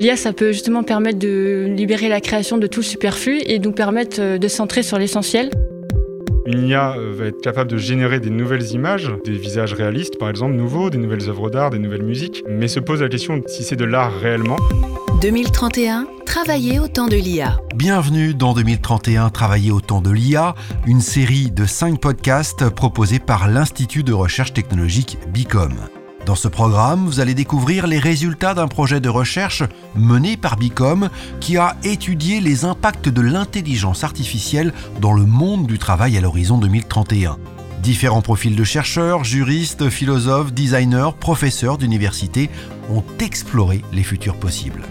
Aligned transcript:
L'IA, 0.00 0.16
ça 0.16 0.32
peut 0.32 0.52
justement 0.52 0.84
permettre 0.84 1.18
de 1.18 1.66
libérer 1.76 2.08
la 2.08 2.20
création 2.20 2.56
de 2.56 2.68
tout 2.68 2.80
le 2.80 2.84
superflu 2.84 3.40
et 3.44 3.58
nous 3.58 3.72
permettre 3.72 4.20
euh, 4.20 4.38
de 4.38 4.46
centrer 4.46 4.84
sur 4.84 4.96
l'essentiel. 4.96 5.50
Une 6.46 6.68
IA 6.68 6.94
euh, 6.96 7.12
va 7.12 7.24
être 7.26 7.40
capable 7.40 7.68
de 7.68 7.78
générer 7.78 8.20
des 8.20 8.30
nouvelles 8.30 8.70
images, 8.70 9.10
des 9.24 9.32
visages 9.32 9.74
réalistes 9.74 10.16
par 10.16 10.30
exemple, 10.30 10.54
nouveaux, 10.54 10.88
des 10.90 10.98
nouvelles 10.98 11.28
œuvres 11.28 11.50
d'art, 11.50 11.70
des 11.70 11.80
nouvelles 11.80 12.04
musiques, 12.04 12.44
mais 12.48 12.68
se 12.68 12.78
pose 12.78 13.02
la 13.02 13.08
question 13.08 13.42
si 13.48 13.64
c'est 13.64 13.74
de 13.74 13.84
l'art 13.84 14.12
réellement. 14.20 14.56
2031, 15.20 16.06
travailler 16.24 16.78
au 16.78 16.86
temps 16.86 17.08
de 17.08 17.16
l'IA. 17.16 17.58
Bienvenue 17.74 18.34
dans 18.34 18.54
2031, 18.54 19.30
travailler 19.30 19.72
au 19.72 19.80
temps 19.80 20.00
de 20.00 20.12
l'IA, 20.12 20.54
une 20.86 21.00
série 21.00 21.50
de 21.50 21.66
5 21.66 22.00
podcasts 22.00 22.70
proposés 22.70 23.18
par 23.18 23.48
l'Institut 23.48 24.04
de 24.04 24.12
recherche 24.12 24.52
technologique 24.52 25.18
BICOM. 25.32 25.72
Dans 26.28 26.34
ce 26.34 26.48
programme, 26.48 27.06
vous 27.06 27.20
allez 27.20 27.32
découvrir 27.32 27.86
les 27.86 27.98
résultats 27.98 28.52
d'un 28.52 28.68
projet 28.68 29.00
de 29.00 29.08
recherche 29.08 29.62
mené 29.94 30.36
par 30.36 30.58
Bicom 30.58 31.08
qui 31.40 31.56
a 31.56 31.74
étudié 31.84 32.42
les 32.42 32.66
impacts 32.66 33.08
de 33.08 33.22
l'intelligence 33.22 34.04
artificielle 34.04 34.74
dans 35.00 35.14
le 35.14 35.24
monde 35.24 35.66
du 35.66 35.78
travail 35.78 36.18
à 36.18 36.20
l'horizon 36.20 36.58
2031. 36.58 37.38
Différents 37.82 38.20
profils 38.20 38.54
de 38.54 38.62
chercheurs, 38.62 39.24
juristes, 39.24 39.88
philosophes, 39.88 40.52
designers, 40.52 41.12
professeurs 41.18 41.78
d'université 41.78 42.50
ont 42.90 43.04
exploré 43.20 43.82
les 43.94 44.02
futurs 44.02 44.38
possibles. 44.38 44.82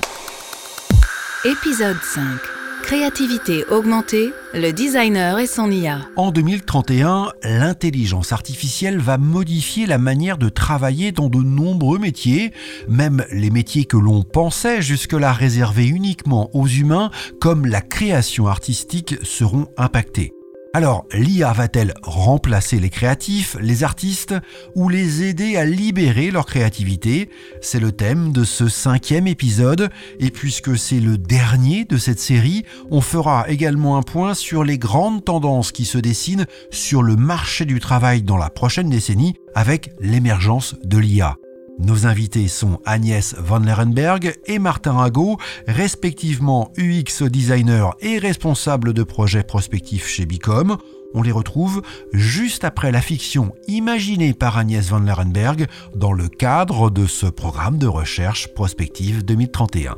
Épisode 1.46 1.98
5 2.02 2.57
Créativité 2.88 3.66
augmentée, 3.66 4.32
le 4.54 4.72
designer 4.72 5.40
et 5.40 5.46
son 5.46 5.70
IA. 5.70 6.08
En 6.16 6.32
2031, 6.32 7.34
l'intelligence 7.44 8.32
artificielle 8.32 9.00
va 9.00 9.18
modifier 9.18 9.86
la 9.86 9.98
manière 9.98 10.38
de 10.38 10.48
travailler 10.48 11.12
dans 11.12 11.28
de 11.28 11.40
nombreux 11.40 12.00
métiers, 12.00 12.54
même 12.88 13.26
les 13.30 13.50
métiers 13.50 13.84
que 13.84 13.98
l'on 13.98 14.24
pensait 14.24 14.82
jusque-là 14.82 15.34
réservés 15.34 15.88
uniquement 15.88 16.50
aux 16.56 16.68
humains, 16.68 17.12
comme 17.42 17.66
la 17.66 17.82
création 17.82 18.48
artistique, 18.48 19.18
seront 19.22 19.68
impactés. 19.76 20.37
Alors, 20.74 21.06
l'IA 21.14 21.54
va-t-elle 21.54 21.94
remplacer 22.04 22.80
les 22.80 22.90
créatifs, 22.90 23.58
les 23.60 23.84
artistes, 23.84 24.36
ou 24.76 24.90
les 24.90 25.24
aider 25.24 25.58
à 25.58 25.66
libérer 25.66 26.30
leur 26.30 26.46
créativité? 26.46 27.30
C'est 27.62 27.80
le 27.80 27.92
thème 27.92 28.32
de 28.32 28.44
ce 28.44 28.68
cinquième 28.68 29.28
épisode, 29.28 29.90
et 30.20 30.30
puisque 30.30 30.78
c'est 30.78 31.00
le 31.00 31.18
dernier 31.18 31.86
de 31.86 31.98
cette 31.98 32.20
série, 32.20 32.64
on 32.92 33.02
fera 33.02 33.50
également 33.50 33.98
un 33.98 34.04
point 34.04 34.34
sur 34.34 34.64
les 34.64 34.78
grandes 34.78 35.26
tendances 35.26 35.72
qui 35.72 35.86
se 35.86 35.98
dessinent 35.98 36.46
sur 36.70 37.02
le 37.02 37.16
marché 37.16 37.66
du 37.66 37.80
travail 37.80 38.22
dans 38.22 38.38
la 38.38 38.50
prochaine 38.50 38.90
décennie 38.90 39.36
avec 39.56 39.92
l'émergence 40.00 40.76
de 40.84 40.98
l'IA. 40.98 41.38
Nos 41.80 42.08
invités 42.08 42.48
sont 42.48 42.80
Agnès 42.86 43.36
Van 43.38 43.60
Lerenberg 43.60 44.34
et 44.48 44.58
Martin 44.58 44.94
Rago, 44.94 45.38
respectivement 45.68 46.72
UX 46.76 47.24
designer 47.30 47.96
et 48.02 48.18
responsable 48.18 48.94
de 48.94 49.04
projet 49.04 49.44
prospectif 49.44 50.08
chez 50.08 50.26
Bicom. 50.26 50.78
On 51.14 51.22
les 51.22 51.32
retrouve 51.32 51.84
juste 52.14 52.64
après 52.64 52.92
la 52.92 53.00
fiction 53.00 53.54
imaginée 53.68 54.34
par 54.34 54.58
Agnès 54.58 54.90
Van 54.90 55.00
Lerenberg 55.00 55.68
dans 55.96 56.14
le 56.14 56.28
cadre 56.30 56.90
de 56.90 57.06
ce 57.06 57.28
programme 57.28 57.78
de 57.78 57.88
recherche 57.88 58.48
prospective 58.56 59.24
2031. 59.24 59.98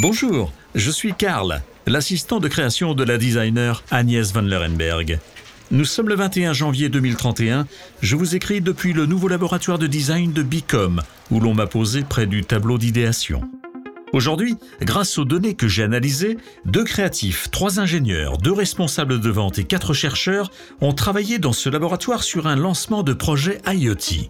Bonjour, 0.00 0.52
je 0.76 0.90
suis 0.90 1.14
Karl, 1.14 1.62
l'assistant 1.86 2.38
de 2.38 2.46
création 2.46 2.94
de 2.94 3.02
la 3.02 3.18
designer 3.18 3.82
Agnès 3.90 4.32
Van 4.32 4.40
Lerenberg. 4.40 5.18
Nous 5.72 5.86
sommes 5.86 6.10
le 6.10 6.16
21 6.16 6.52
janvier 6.52 6.90
2031. 6.90 7.66
Je 8.02 8.14
vous 8.14 8.36
écris 8.36 8.60
depuis 8.60 8.92
le 8.92 9.06
nouveau 9.06 9.26
laboratoire 9.26 9.78
de 9.78 9.86
design 9.86 10.30
de 10.30 10.42
Bicom, 10.42 11.00
où 11.30 11.40
l'on 11.40 11.54
m'a 11.54 11.66
posé 11.66 12.02
près 12.02 12.26
du 12.26 12.44
tableau 12.44 12.76
d'idéation. 12.76 13.40
Aujourd'hui, 14.12 14.56
grâce 14.82 15.16
aux 15.16 15.24
données 15.24 15.54
que 15.54 15.68
j'ai 15.68 15.82
analysées, 15.82 16.36
deux 16.66 16.84
créatifs, 16.84 17.50
trois 17.50 17.80
ingénieurs, 17.80 18.36
deux 18.36 18.52
responsables 18.52 19.18
de 19.18 19.30
vente 19.30 19.58
et 19.58 19.64
quatre 19.64 19.94
chercheurs 19.94 20.50
ont 20.82 20.92
travaillé 20.92 21.38
dans 21.38 21.54
ce 21.54 21.70
laboratoire 21.70 22.22
sur 22.22 22.48
un 22.48 22.56
lancement 22.56 23.02
de 23.02 23.14
projet 23.14 23.58
IoT. 23.66 24.28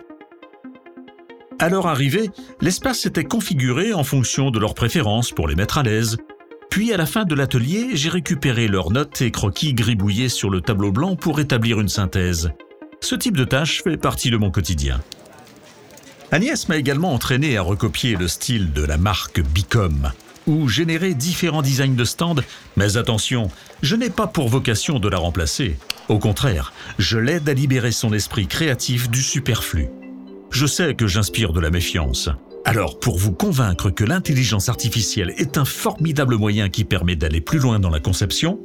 À 1.58 1.68
leur 1.68 1.88
arrivée, 1.88 2.30
l'espace 2.60 3.00
s'était 3.00 3.24
configuré 3.24 3.92
en 3.92 4.04
fonction 4.04 4.52
de 4.52 4.60
leurs 4.60 4.74
préférences 4.74 5.32
pour 5.32 5.48
les 5.48 5.56
mettre 5.56 5.78
à 5.78 5.82
l'aise, 5.82 6.18
puis 6.72 6.90
à 6.90 6.96
la 6.96 7.04
fin 7.04 7.26
de 7.26 7.34
l'atelier, 7.34 7.90
j'ai 7.92 8.08
récupéré 8.08 8.66
leurs 8.66 8.90
notes 8.90 9.20
et 9.20 9.30
croquis 9.30 9.74
gribouillés 9.74 10.30
sur 10.30 10.48
le 10.48 10.62
tableau 10.62 10.90
blanc 10.90 11.16
pour 11.16 11.38
établir 11.38 11.78
une 11.78 11.90
synthèse. 11.90 12.50
Ce 13.02 13.14
type 13.14 13.36
de 13.36 13.44
tâche 13.44 13.82
fait 13.82 13.98
partie 13.98 14.30
de 14.30 14.38
mon 14.38 14.50
quotidien. 14.50 15.02
Agnès 16.30 16.70
m'a 16.70 16.78
également 16.78 17.12
entraîné 17.12 17.58
à 17.58 17.62
recopier 17.62 18.16
le 18.16 18.26
style 18.26 18.72
de 18.72 18.82
la 18.82 18.96
marque 18.96 19.42
Bicom, 19.42 20.12
ou 20.46 20.66
générer 20.66 21.12
différents 21.12 21.60
designs 21.60 21.94
de 21.94 22.06
stand, 22.06 22.42
mais 22.78 22.96
attention, 22.96 23.50
je 23.82 23.94
n'ai 23.94 24.08
pas 24.08 24.26
pour 24.26 24.48
vocation 24.48 24.98
de 24.98 25.10
la 25.10 25.18
remplacer. 25.18 25.76
Au 26.08 26.18
contraire, 26.18 26.72
je 26.98 27.18
l'aide 27.18 27.50
à 27.50 27.52
libérer 27.52 27.92
son 27.92 28.14
esprit 28.14 28.46
créatif 28.46 29.10
du 29.10 29.20
superflu. 29.20 29.88
Je 30.50 30.64
sais 30.64 30.94
que 30.94 31.06
j'inspire 31.06 31.52
de 31.52 31.60
la 31.60 31.68
méfiance, 31.68 32.30
alors, 32.64 33.00
pour 33.00 33.18
vous 33.18 33.32
convaincre 33.32 33.90
que 33.90 34.04
l'intelligence 34.04 34.68
artificielle 34.68 35.34
est 35.36 35.58
un 35.58 35.64
formidable 35.64 36.36
moyen 36.36 36.68
qui 36.68 36.84
permet 36.84 37.16
d'aller 37.16 37.40
plus 37.40 37.58
loin 37.58 37.80
dans 37.80 37.90
la 37.90 37.98
conception, 37.98 38.60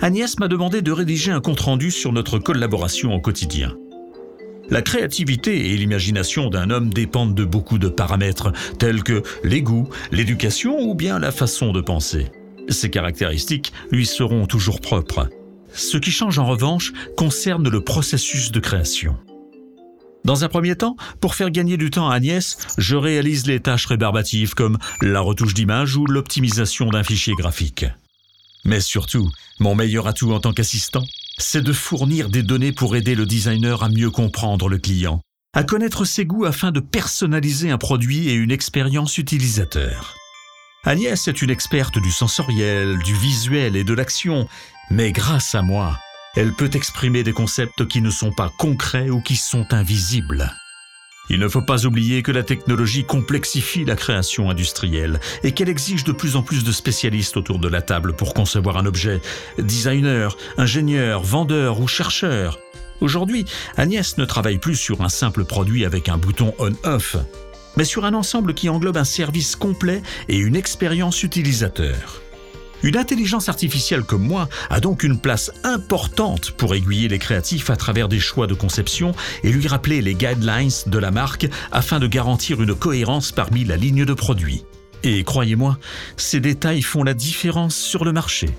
Agnès 0.00 0.38
m'a 0.38 0.48
demandé 0.48 0.80
de 0.80 0.90
rédiger 0.90 1.32
un 1.32 1.40
compte-rendu 1.40 1.90
sur 1.90 2.12
notre 2.12 2.38
collaboration 2.38 3.14
au 3.14 3.20
quotidien. 3.20 3.76
La 4.68 4.82
créativité 4.82 5.70
et 5.70 5.76
l'imagination 5.76 6.48
d'un 6.48 6.70
homme 6.70 6.92
dépendent 6.92 7.34
de 7.34 7.44
beaucoup 7.44 7.78
de 7.78 7.88
paramètres, 7.88 8.52
tels 8.78 9.04
que 9.04 9.22
les 9.44 9.62
goûts, 9.62 9.88
l'éducation 10.10 10.80
ou 10.80 10.94
bien 10.94 11.18
la 11.18 11.30
façon 11.30 11.72
de 11.72 11.80
penser. 11.80 12.26
Ces 12.68 12.90
caractéristiques 12.90 13.72
lui 13.90 14.06
seront 14.06 14.46
toujours 14.46 14.80
propres. 14.80 15.28
Ce 15.72 15.98
qui 15.98 16.10
change 16.10 16.38
en 16.38 16.46
revanche 16.46 16.92
concerne 17.16 17.68
le 17.68 17.80
processus 17.80 18.50
de 18.50 18.60
création. 18.60 19.16
Dans 20.26 20.42
un 20.42 20.48
premier 20.48 20.74
temps, 20.74 20.96
pour 21.20 21.36
faire 21.36 21.52
gagner 21.52 21.76
du 21.76 21.90
temps 21.90 22.10
à 22.10 22.16
Agnès, 22.16 22.58
je 22.78 22.96
réalise 22.96 23.46
les 23.46 23.60
tâches 23.60 23.86
rébarbatives 23.86 24.54
comme 24.54 24.76
la 25.00 25.20
retouche 25.20 25.54
d'image 25.54 25.96
ou 25.96 26.04
l'optimisation 26.04 26.88
d'un 26.88 27.04
fichier 27.04 27.32
graphique. 27.34 27.86
Mais 28.64 28.80
surtout, 28.80 29.30
mon 29.60 29.76
meilleur 29.76 30.08
atout 30.08 30.32
en 30.32 30.40
tant 30.40 30.52
qu'assistant, 30.52 31.04
c'est 31.38 31.62
de 31.62 31.72
fournir 31.72 32.28
des 32.28 32.42
données 32.42 32.72
pour 32.72 32.96
aider 32.96 33.14
le 33.14 33.24
designer 33.24 33.84
à 33.84 33.88
mieux 33.88 34.10
comprendre 34.10 34.68
le 34.68 34.78
client, 34.78 35.20
à 35.54 35.62
connaître 35.62 36.04
ses 36.04 36.26
goûts 36.26 36.44
afin 36.44 36.72
de 36.72 36.80
personnaliser 36.80 37.70
un 37.70 37.78
produit 37.78 38.28
et 38.28 38.34
une 38.34 38.50
expérience 38.50 39.18
utilisateur. 39.18 40.16
Agnès 40.82 41.28
est 41.28 41.40
une 41.40 41.50
experte 41.50 42.00
du 42.00 42.10
sensoriel, 42.10 42.98
du 43.04 43.14
visuel 43.14 43.76
et 43.76 43.84
de 43.84 43.94
l'action, 43.94 44.48
mais 44.90 45.12
grâce 45.12 45.54
à 45.54 45.62
moi, 45.62 45.96
elle 46.36 46.52
peut 46.52 46.70
exprimer 46.74 47.22
des 47.22 47.32
concepts 47.32 47.86
qui 47.86 48.02
ne 48.02 48.10
sont 48.10 48.30
pas 48.30 48.52
concrets 48.58 49.10
ou 49.10 49.20
qui 49.20 49.36
sont 49.36 49.66
invisibles. 49.72 50.52
Il 51.28 51.40
ne 51.40 51.48
faut 51.48 51.62
pas 51.62 51.86
oublier 51.86 52.22
que 52.22 52.30
la 52.30 52.44
technologie 52.44 53.04
complexifie 53.04 53.84
la 53.84 53.96
création 53.96 54.48
industrielle 54.48 55.18
et 55.42 55.52
qu'elle 55.52 55.68
exige 55.68 56.04
de 56.04 56.12
plus 56.12 56.36
en 56.36 56.42
plus 56.42 56.62
de 56.62 56.70
spécialistes 56.70 57.36
autour 57.36 57.58
de 57.58 57.68
la 57.68 57.82
table 57.82 58.14
pour 58.14 58.32
concevoir 58.32 58.76
un 58.76 58.86
objet, 58.86 59.20
designer, 59.58 60.36
ingénieur, 60.56 61.22
vendeur 61.22 61.80
ou 61.80 61.88
chercheur. 61.88 62.60
Aujourd'hui, 63.00 63.44
Agnès 63.76 64.16
ne 64.18 64.24
travaille 64.24 64.58
plus 64.58 64.76
sur 64.76 65.02
un 65.02 65.08
simple 65.08 65.44
produit 65.44 65.84
avec 65.84 66.08
un 66.08 66.16
bouton 66.16 66.54
on-off, 66.58 67.16
mais 67.76 67.84
sur 67.84 68.04
un 68.04 68.14
ensemble 68.14 68.54
qui 68.54 68.68
englobe 68.68 68.96
un 68.96 69.04
service 69.04 69.56
complet 69.56 70.02
et 70.28 70.36
une 70.36 70.56
expérience 70.56 71.22
utilisateur. 71.22 72.22
Une 72.82 72.96
intelligence 72.96 73.48
artificielle 73.48 74.02
comme 74.02 74.26
moi 74.26 74.48
a 74.70 74.80
donc 74.80 75.02
une 75.02 75.18
place 75.18 75.50
importante 75.64 76.50
pour 76.52 76.74
aiguiller 76.74 77.08
les 77.08 77.18
créatifs 77.18 77.70
à 77.70 77.76
travers 77.76 78.08
des 78.08 78.20
choix 78.20 78.46
de 78.46 78.54
conception 78.54 79.14
et 79.42 79.50
lui 79.50 79.66
rappeler 79.66 80.02
les 80.02 80.14
guidelines 80.14 80.70
de 80.86 80.98
la 80.98 81.10
marque 81.10 81.48
afin 81.72 81.98
de 81.98 82.06
garantir 82.06 82.62
une 82.62 82.74
cohérence 82.74 83.32
parmi 83.32 83.64
la 83.64 83.76
ligne 83.76 84.04
de 84.04 84.14
produits. 84.14 84.64
Et 85.02 85.24
croyez-moi, 85.24 85.78
ces 86.16 86.40
détails 86.40 86.82
font 86.82 87.02
la 87.02 87.14
différence 87.14 87.76
sur 87.76 88.04
le 88.04 88.12
marché. 88.12 88.50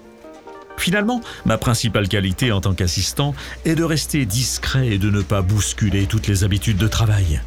Finalement, 0.78 1.22
ma 1.46 1.58
principale 1.58 2.08
qualité 2.08 2.52
en 2.52 2.62
tant 2.62 2.74
qu'assistant 2.74 3.34
est 3.66 3.76
de 3.76 3.84
rester 3.84 4.26
discret 4.26 4.88
et 4.88 4.98
de 4.98 5.10
ne 5.10 5.22
pas 5.22 5.42
bousculer 5.42 6.06
toutes 6.06 6.28
les 6.28 6.44
habitudes 6.44 6.78
de 6.78 6.88
travail. 6.88 7.42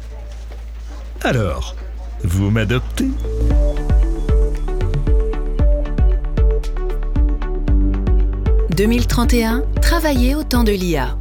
Alors, 1.21 1.75
vous 2.23 2.51
m'adoptez? 2.51 3.07
2031, 8.81 9.61
travailler 9.79 10.33
au 10.33 10.41
temps 10.41 10.63
de 10.63 10.71
l'IA. 10.71 11.15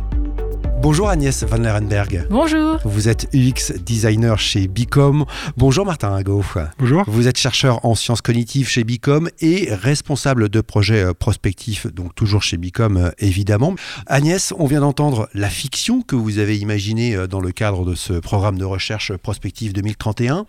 Bonjour 0.81 1.11
Agnès 1.11 1.45
Van 1.45 1.59
Lerenberg. 1.59 2.27
Bonjour. 2.31 2.79
Vous 2.87 3.11
êtes 3.11 3.29
UX 3.35 3.75
designer 3.85 4.39
chez 4.39 4.67
Bicom. 4.67 5.27
Bonjour 5.59 5.85
Martin 5.85 6.15
Hago. 6.15 6.43
Bonjour. 6.79 7.05
Vous 7.07 7.29
êtes 7.29 7.37
chercheur 7.37 7.85
en 7.85 7.95
sciences 7.95 8.23
cognitives 8.23 8.67
chez 8.67 8.83
Bicom 8.83 9.29
et 9.41 9.69
responsable 9.75 10.49
de 10.49 10.63
projets 10.63 11.05
euh, 11.05 11.13
prospectifs, 11.13 11.87
donc 11.87 12.15
toujours 12.15 12.43
chez 12.43 12.57
Bicom 12.57 12.97
euh, 12.97 13.11
évidemment. 13.19 13.75
Agnès, 14.07 14.55
on 14.59 14.65
vient 14.65 14.81
d'entendre 14.81 15.29
la 15.35 15.51
fiction 15.51 16.01
que 16.01 16.17
vous 16.17 16.39
avez 16.39 16.57
imaginée 16.57 17.15
euh, 17.15 17.27
dans 17.27 17.41
le 17.41 17.53
cadre 17.53 17.85
de 17.85 17.95
ce 17.95 18.15
programme 18.15 18.57
de 18.57 18.65
recherche 18.65 19.15
prospective 19.19 19.75
2031. 19.75 20.47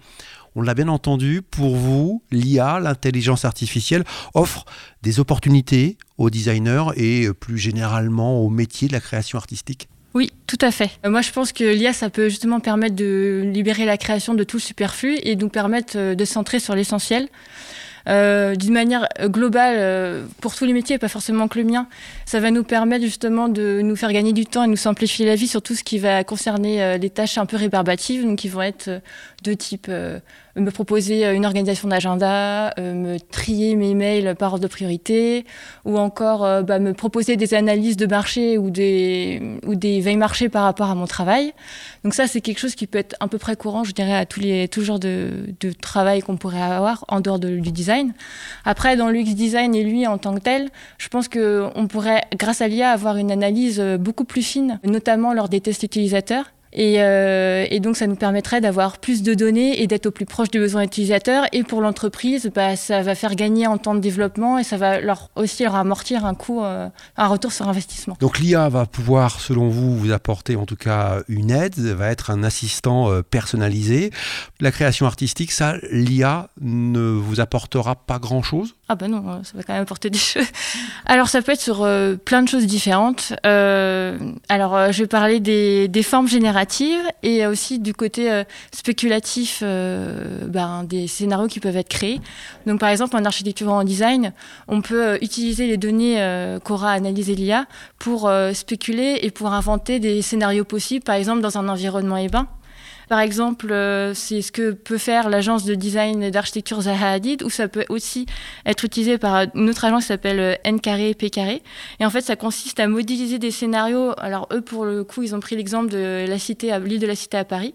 On 0.55 0.61
l'a 0.61 0.73
bien 0.73 0.87
entendu, 0.87 1.41
pour 1.41 1.75
vous, 1.75 2.23
l'IA, 2.31 2.79
l'intelligence 2.79 3.45
artificielle, 3.45 4.03
offre 4.33 4.65
des 5.01 5.19
opportunités 5.19 5.97
aux 6.17 6.29
designers 6.29 6.91
et 6.95 7.29
plus 7.33 7.57
généralement 7.57 8.39
aux 8.41 8.49
métiers 8.49 8.87
de 8.87 8.93
la 8.93 8.99
création 8.99 9.37
artistique 9.37 9.87
oui, 10.13 10.31
tout 10.45 10.57
à 10.61 10.71
fait. 10.71 10.91
Euh, 11.05 11.09
moi, 11.09 11.21
je 11.21 11.31
pense 11.31 11.53
que 11.53 11.63
l'IA, 11.63 11.93
ça 11.93 12.09
peut 12.09 12.27
justement 12.27 12.59
permettre 12.59 12.95
de 12.95 13.43
libérer 13.45 13.85
la 13.85 13.97
création 13.97 14.33
de 14.33 14.43
tout 14.43 14.57
le 14.57 14.61
superflu 14.61 15.17
et 15.23 15.35
nous 15.35 15.49
permettre 15.49 15.97
euh, 15.97 16.15
de 16.15 16.25
centrer 16.25 16.59
sur 16.59 16.75
l'essentiel. 16.75 17.29
Euh, 18.09 18.55
d'une 18.55 18.73
manière 18.73 19.07
globale, 19.25 20.25
pour 20.41 20.55
tous 20.55 20.65
les 20.65 20.73
métiers, 20.73 20.97
pas 20.97 21.07
forcément 21.07 21.47
que 21.47 21.59
le 21.59 21.65
mien, 21.65 21.87
ça 22.25 22.39
va 22.39 22.49
nous 22.49 22.63
permettre 22.63 23.05
justement 23.05 23.47
de 23.47 23.81
nous 23.83 23.95
faire 23.95 24.11
gagner 24.11 24.33
du 24.33 24.47
temps 24.47 24.63
et 24.63 24.67
nous 24.67 24.75
simplifier 24.75 25.27
la 25.27 25.35
vie 25.35 25.47
sur 25.47 25.61
tout 25.61 25.75
ce 25.75 25.83
qui 25.83 25.99
va 25.99 26.23
concerner 26.23 26.97
les 26.97 27.09
tâches 27.11 27.37
un 27.37 27.45
peu 27.45 27.57
rébarbatives, 27.57 28.23
donc 28.23 28.39
qui 28.39 28.49
vont 28.49 28.63
être 28.63 29.03
de 29.41 29.53
type 29.53 29.89
me 30.55 30.69
proposer 30.71 31.25
euh, 31.25 31.33
une 31.33 31.45
organisation 31.45 31.87
d'agenda, 31.87 32.73
euh, 32.77 32.93
me 32.93 33.19
trier 33.19 33.75
mes 33.75 33.93
mails 33.93 34.35
par 34.35 34.53
ordre 34.53 34.63
de 34.63 34.67
priorité, 34.67 35.45
ou 35.85 35.97
encore 35.97 36.43
euh, 36.43 36.61
bah, 36.61 36.79
me 36.79 36.93
proposer 36.93 37.37
des 37.37 37.53
analyses 37.53 37.97
de 37.97 38.05
marché 38.05 38.57
ou 38.57 38.69
des, 38.69 39.59
veilles 40.01 40.17
marché 40.17 40.49
par 40.49 40.63
rapport 40.63 40.89
à 40.89 40.95
mon 40.95 41.07
travail. 41.07 41.53
Donc 42.03 42.13
ça, 42.13 42.27
c'est 42.27 42.41
quelque 42.41 42.59
chose 42.59 42.75
qui 42.75 42.87
peut 42.87 42.97
être 42.97 43.15
à 43.19 43.27
peu 43.27 43.37
près 43.37 43.55
courant, 43.55 43.83
je 43.83 43.93
dirais, 43.93 44.15
à 44.15 44.25
tous 44.25 44.39
les 44.39 44.67
tous 44.67 44.83
genres 44.83 44.99
de, 44.99 45.53
de 45.59 45.71
travail 45.71 46.21
qu'on 46.21 46.37
pourrait 46.37 46.61
avoir 46.61 47.05
en 47.07 47.21
dehors 47.21 47.39
de, 47.39 47.59
du 47.59 47.71
design. 47.71 48.13
Après, 48.65 48.95
dans 48.95 49.09
l'UX 49.09 49.33
design 49.35 49.75
et 49.75 49.83
lui 49.83 50.07
en 50.07 50.17
tant 50.17 50.35
que 50.35 50.41
tel, 50.41 50.69
je 50.97 51.07
pense 51.07 51.27
qu'on 51.27 51.87
pourrait, 51.87 52.23
grâce 52.37 52.61
à 52.61 52.67
l'IA, 52.67 52.91
avoir 52.91 53.17
une 53.17 53.31
analyse 53.31 53.81
beaucoup 53.99 54.25
plus 54.25 54.43
fine, 54.43 54.79
notamment 54.83 55.33
lors 55.33 55.49
des 55.49 55.61
tests 55.61 55.83
utilisateurs 55.83 56.51
et, 56.73 57.01
euh, 57.01 57.65
et, 57.69 57.79
donc, 57.79 57.97
ça 57.97 58.07
nous 58.07 58.15
permettrait 58.15 58.61
d'avoir 58.61 58.97
plus 58.97 59.23
de 59.23 59.33
données 59.33 59.81
et 59.81 59.87
d'être 59.87 60.05
au 60.05 60.11
plus 60.11 60.25
proche 60.25 60.49
du 60.49 60.59
besoin 60.59 60.83
utilisateur. 60.83 61.45
Et 61.51 61.63
pour 61.63 61.81
l'entreprise, 61.81 62.49
bah, 62.53 62.75
ça 62.75 63.01
va 63.01 63.15
faire 63.15 63.35
gagner 63.35 63.67
en 63.67 63.77
temps 63.77 63.95
de 63.95 63.99
développement 63.99 64.57
et 64.57 64.63
ça 64.63 64.77
va 64.77 65.01
leur 65.01 65.29
aussi 65.35 65.63
leur 65.63 65.75
amortir 65.75 66.25
un 66.25 66.33
coût, 66.33 66.63
euh, 66.63 66.87
un 67.17 67.27
retour 67.27 67.51
sur 67.51 67.67
investissement. 67.67 68.15
Donc, 68.19 68.39
l'IA 68.39 68.69
va 68.69 68.85
pouvoir, 68.85 69.39
selon 69.39 69.67
vous, 69.67 69.97
vous 69.97 70.11
apporter 70.11 70.55
en 70.55 70.65
tout 70.65 70.75
cas 70.77 71.21
une 71.27 71.51
aide, 71.51 71.77
va 71.77 72.09
être 72.09 72.31
un 72.31 72.43
assistant 72.43 73.11
euh, 73.11 73.21
personnalisé. 73.21 74.11
La 74.59 74.71
création 74.71 75.05
artistique, 75.05 75.51
ça, 75.51 75.75
l'IA 75.91 76.49
ne 76.61 77.01
vous 77.01 77.41
apportera 77.41 77.95
pas 77.95 78.19
grand-chose? 78.19 78.75
Ah 78.91 78.95
bah 78.95 79.07
non, 79.07 79.41
ça 79.45 79.53
va 79.55 79.63
quand 79.63 79.71
même 79.71 79.83
apporter 79.83 80.09
des 80.09 80.17
choses. 80.17 80.47
Alors 81.05 81.29
ça 81.29 81.41
peut 81.41 81.53
être 81.53 81.61
sur 81.61 81.81
euh, 81.81 82.17
plein 82.17 82.43
de 82.43 82.49
choses 82.49 82.65
différentes. 82.65 83.31
Euh, 83.45 84.17
alors 84.49 84.75
euh, 84.75 84.91
je 84.91 85.03
vais 85.03 85.07
parler 85.07 85.39
des, 85.39 86.03
formes 86.03 86.27
génératives 86.27 86.99
et 87.23 87.45
aussi 87.45 87.79
du 87.79 87.93
côté 87.93 88.43
spéculatif 88.73 89.61
ben, 89.61 90.83
des 90.83 91.07
scénarios 91.07 91.47
qui 91.47 91.61
peuvent 91.61 91.77
être 91.77 91.87
créés. 91.87 92.19
Donc 92.65 92.79
par 92.81 92.89
exemple 92.89 93.15
en 93.15 93.23
architecture 93.23 93.71
en 93.71 93.85
design, 93.85 94.33
on 94.67 94.81
peut 94.81 95.17
utiliser 95.21 95.67
les 95.67 95.77
données 95.77 96.17
qu'aura 96.63 96.91
analysé 96.91 97.35
l'IA 97.35 97.67
pour 97.99 98.29
spéculer 98.53 99.19
et 99.21 99.31
pour 99.31 99.53
inventer 99.53 99.99
des 99.99 100.21
scénarios 100.23 100.65
possibles, 100.65 101.03
par 101.03 101.15
exemple 101.15 101.41
dans 101.41 101.57
un 101.57 101.69
environnement 101.69 102.17
urbain. 102.17 102.47
Par 103.11 103.19
exemple, 103.19 103.73
euh, 103.73 104.13
c'est 104.13 104.41
ce 104.41 104.53
que 104.53 104.71
peut 104.71 104.97
faire 104.97 105.29
l'agence 105.29 105.65
de 105.65 105.75
design 105.75 106.23
et 106.23 106.31
d'architecture 106.31 106.79
Zaha 106.79 107.11
Hadid, 107.11 107.43
ou 107.43 107.49
ça 107.49 107.67
peut 107.67 107.83
aussi 107.89 108.25
être 108.65 108.85
utilisé 108.85 109.17
par 109.17 109.47
une 109.53 109.69
autre 109.69 109.83
agence 109.83 110.03
qui 110.03 110.07
s'appelle 110.07 110.39
euh, 110.39 110.55
N 110.63 110.79
carré 110.79 111.13
P 111.13 111.29
carré. 111.29 111.61
Et 111.99 112.05
en 112.05 112.09
fait, 112.09 112.21
ça 112.21 112.37
consiste 112.37 112.79
à 112.79 112.87
modéliser 112.87 113.37
des 113.37 113.51
scénarios. 113.51 114.13
Alors 114.17 114.47
eux, 114.53 114.61
pour 114.61 114.85
le 114.85 115.03
coup, 115.03 115.23
ils 115.23 115.35
ont 115.35 115.41
pris 115.41 115.57
l'exemple 115.57 115.91
de 115.91 116.25
la 116.25 116.39
cité, 116.39 116.71
l'île 116.85 117.01
de 117.01 117.05
la 117.05 117.15
Cité 117.15 117.35
à 117.35 117.43
Paris. 117.43 117.73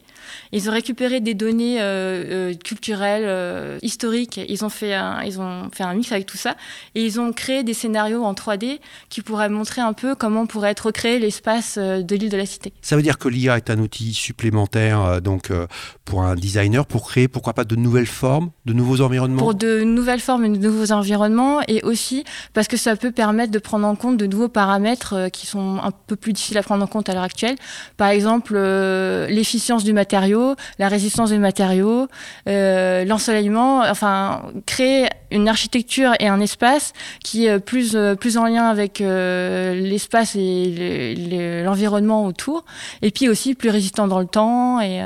Ils 0.52 0.70
ont 0.70 0.72
récupéré 0.72 1.20
des 1.20 1.34
données 1.34 1.82
euh, 1.82 2.54
culturelles, 2.54 3.78
historiques. 3.82 4.40
Ils 4.48 4.64
ont 4.64 4.70
fait 4.70 4.94
un, 4.94 5.22
ils 5.22 5.38
ont 5.38 5.68
fait 5.70 5.84
un 5.84 5.92
mix 5.92 6.12
avec 6.12 6.24
tout 6.24 6.38
ça, 6.38 6.56
et 6.94 7.04
ils 7.04 7.20
ont 7.20 7.34
créé 7.34 7.62
des 7.62 7.74
scénarios 7.74 8.24
en 8.24 8.32
3D 8.32 8.78
qui 9.10 9.20
pourraient 9.20 9.50
montrer 9.50 9.82
un 9.82 9.92
peu 9.92 10.14
comment 10.14 10.46
pourrait 10.46 10.70
être 10.70 10.86
recréé 10.86 11.18
l'espace 11.18 11.76
de 11.76 12.16
l'île 12.16 12.30
de 12.30 12.38
la 12.38 12.46
Cité. 12.46 12.72
Ça 12.80 12.96
veut 12.96 13.02
dire 13.02 13.18
que 13.18 13.28
l'IA 13.28 13.58
est 13.58 13.68
un 13.68 13.80
outil 13.80 14.14
supplémentaire 14.14 15.20
donc 15.26 15.50
euh, 15.50 15.66
pour 16.04 16.22
un 16.22 16.36
designer, 16.36 16.86
pour 16.86 17.08
créer 17.08 17.26
pourquoi 17.26 17.52
pas 17.52 17.64
de 17.64 17.74
nouvelles 17.74 18.06
formes, 18.06 18.50
de 18.64 18.72
nouveaux 18.72 19.00
environnements 19.00 19.42
Pour 19.42 19.56
de 19.56 19.82
nouvelles 19.82 20.20
formes 20.20 20.44
et 20.44 20.48
de 20.48 20.68
nouveaux 20.68 20.92
environnements, 20.92 21.62
et 21.66 21.82
aussi 21.82 22.22
parce 22.54 22.68
que 22.68 22.76
ça 22.76 22.94
peut 22.94 23.10
permettre 23.10 23.50
de 23.50 23.58
prendre 23.58 23.88
en 23.88 23.96
compte 23.96 24.16
de 24.16 24.26
nouveaux 24.26 24.48
paramètres 24.48 25.14
euh, 25.14 25.28
qui 25.28 25.46
sont 25.48 25.80
un 25.82 25.90
peu 25.90 26.14
plus 26.14 26.32
difficiles 26.32 26.58
à 26.58 26.62
prendre 26.62 26.84
en 26.84 26.86
compte 26.86 27.08
à 27.08 27.12
l'heure 27.12 27.24
actuelle. 27.24 27.56
Par 27.96 28.08
exemple, 28.08 28.54
euh, 28.54 29.26
l'efficience 29.26 29.82
du 29.82 29.92
matériau, 29.92 30.54
la 30.78 30.86
résistance 30.86 31.30
du 31.30 31.38
matériau, 31.38 32.06
l'ensoleillement, 32.46 33.80
enfin, 33.80 34.42
créer 34.64 35.08
une 35.32 35.48
architecture 35.48 36.12
et 36.20 36.28
un 36.28 36.40
espace 36.40 36.92
qui 37.24 37.46
est 37.46 37.58
plus, 37.58 37.96
plus 38.20 38.38
en 38.38 38.46
lien 38.46 38.68
avec 38.68 39.00
l'espace 39.00 40.36
et 40.36 41.62
l'environnement 41.64 42.26
autour, 42.26 42.64
et 43.02 43.10
puis 43.10 43.28
aussi 43.28 43.56
plus 43.56 43.70
résistant 43.70 44.06
dans 44.06 44.20
le 44.20 44.26
temps 44.26 44.80
et, 44.80 45.02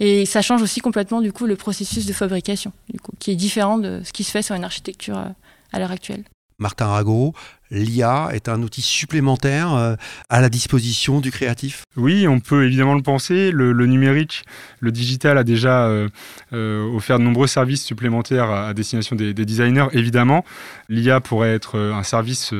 et 0.00 0.26
ça 0.26 0.42
change 0.42 0.62
aussi 0.62 0.80
complètement 0.80 1.20
du 1.20 1.32
coup 1.32 1.46
le 1.46 1.56
processus 1.56 2.06
de 2.06 2.12
fabrication, 2.12 2.72
du 2.92 3.00
coup, 3.00 3.12
qui 3.18 3.30
est 3.30 3.36
différent 3.36 3.78
de 3.78 4.00
ce 4.04 4.12
qui 4.12 4.24
se 4.24 4.30
fait 4.30 4.42
sur 4.42 4.54
une 4.54 4.64
architecture 4.64 5.18
euh, 5.18 5.28
à 5.72 5.78
l'heure 5.78 5.90
actuelle. 5.90 6.24
Martin 6.58 6.86
Rago, 6.86 7.34
l'IA 7.72 8.28
est 8.32 8.48
un 8.48 8.62
outil 8.62 8.80
supplémentaire 8.80 9.74
euh, 9.74 9.96
à 10.28 10.40
la 10.40 10.48
disposition 10.48 11.20
du 11.20 11.32
créatif? 11.32 11.82
Oui, 11.96 12.28
on 12.28 12.38
peut 12.38 12.64
évidemment 12.64 12.94
le 12.94 13.02
penser. 13.02 13.50
Le, 13.50 13.72
numérique, 13.86 14.44
le 14.78 14.92
digital 14.92 15.36
a 15.36 15.42
déjà 15.42 15.88
euh, 15.88 16.94
offert 16.94 17.18
de 17.18 17.24
nombreux 17.24 17.48
services 17.48 17.82
supplémentaires 17.82 18.50
à, 18.50 18.72
destination 18.72 19.16
des, 19.16 19.34
des, 19.34 19.44
designers, 19.44 19.88
évidemment. 19.92 20.44
L'IA 20.88 21.20
pourrait 21.20 21.54
être 21.54 21.76
un 21.76 22.04
service 22.04 22.54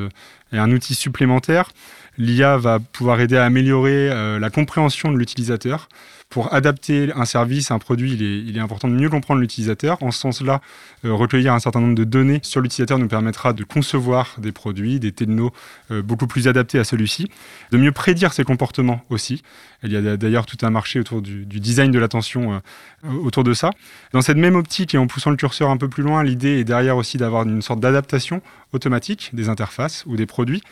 et 0.52 0.58
un 0.58 0.72
outil 0.72 0.96
supplémentaire. 0.96 1.70
L'IA 2.18 2.56
va 2.56 2.80
pouvoir 2.80 3.20
aider 3.20 3.36
à 3.36 3.44
améliorer 3.44 4.08
la 4.38 4.50
compréhension 4.50 5.12
de 5.12 5.18
l'utilisateur 5.18 5.88
pour 6.34 6.52
adapter 6.52 7.12
un 7.14 7.26
service, 7.26 7.70
un 7.70 7.78
produit, 7.78 8.14
il 8.14 8.56
est, 8.56 8.60
important 8.60 8.88
de 8.88 8.94
mieux 8.94 9.08
comprendre 9.08 9.40
l'utilisateur. 9.40 10.02
En 10.02 10.10
ce 10.10 10.19
sens-là, 10.19 10.60
euh, 11.04 11.14
recueillir 11.14 11.54
un 11.54 11.60
certain 11.60 11.78
nombre 11.78 11.94
de 11.94 12.02
données 12.02 12.40
sur 12.42 12.60
l'utilisateur 12.60 12.98
nous 12.98 13.06
permettra 13.06 13.52
de 13.52 13.62
concevoir 13.62 14.34
des 14.38 14.50
produits, 14.50 14.98
des 14.98 15.12
technos 15.12 15.52
euh, 15.92 16.02
beaucoup 16.02 16.26
plus 16.26 16.48
adaptés 16.48 16.81
à 16.81 16.82
celui-ci, 16.82 17.31
de 17.70 17.78
mieux 17.78 17.92
prédire 17.92 18.32
ses 18.32 18.42
comportements 18.42 19.00
aussi. 19.10 19.44
Il 19.84 19.92
y 19.92 19.96
a 19.96 20.16
d'ailleurs 20.16 20.44
tout 20.44 20.56
un 20.62 20.70
marché 20.70 20.98
autour 20.98 21.22
du, 21.22 21.44
design 21.44 21.92
de 21.92 22.00
l'attention 22.00 22.54
euh, 22.54 23.12
autour 23.22 23.44
de 23.44 23.54
ça. 23.54 23.70
Dans 24.12 24.20
cette 24.20 24.36
même 24.36 24.56
optique 24.56 24.93
et 24.93 24.98
en 24.98 25.06
poussant 25.06 25.31
le 25.31 25.36
curseur 25.36 25.70
un 25.70 25.76
peu 25.76 25.88
plus 25.88 26.03
loin, 26.03 26.24
l'idée 26.24 26.58
est 26.58 26.64
derrière 26.64 26.96
aussi 26.96 27.17
d'avoir 27.17 27.44
une 27.44 27.62
sorte 27.62 27.79
d'adaptation 27.79 28.43
automatique 28.72 29.31
des 29.34 29.48
interfaces 29.48 30.03
ou 30.06 30.17
des 30.17 30.26
produits 30.26 30.62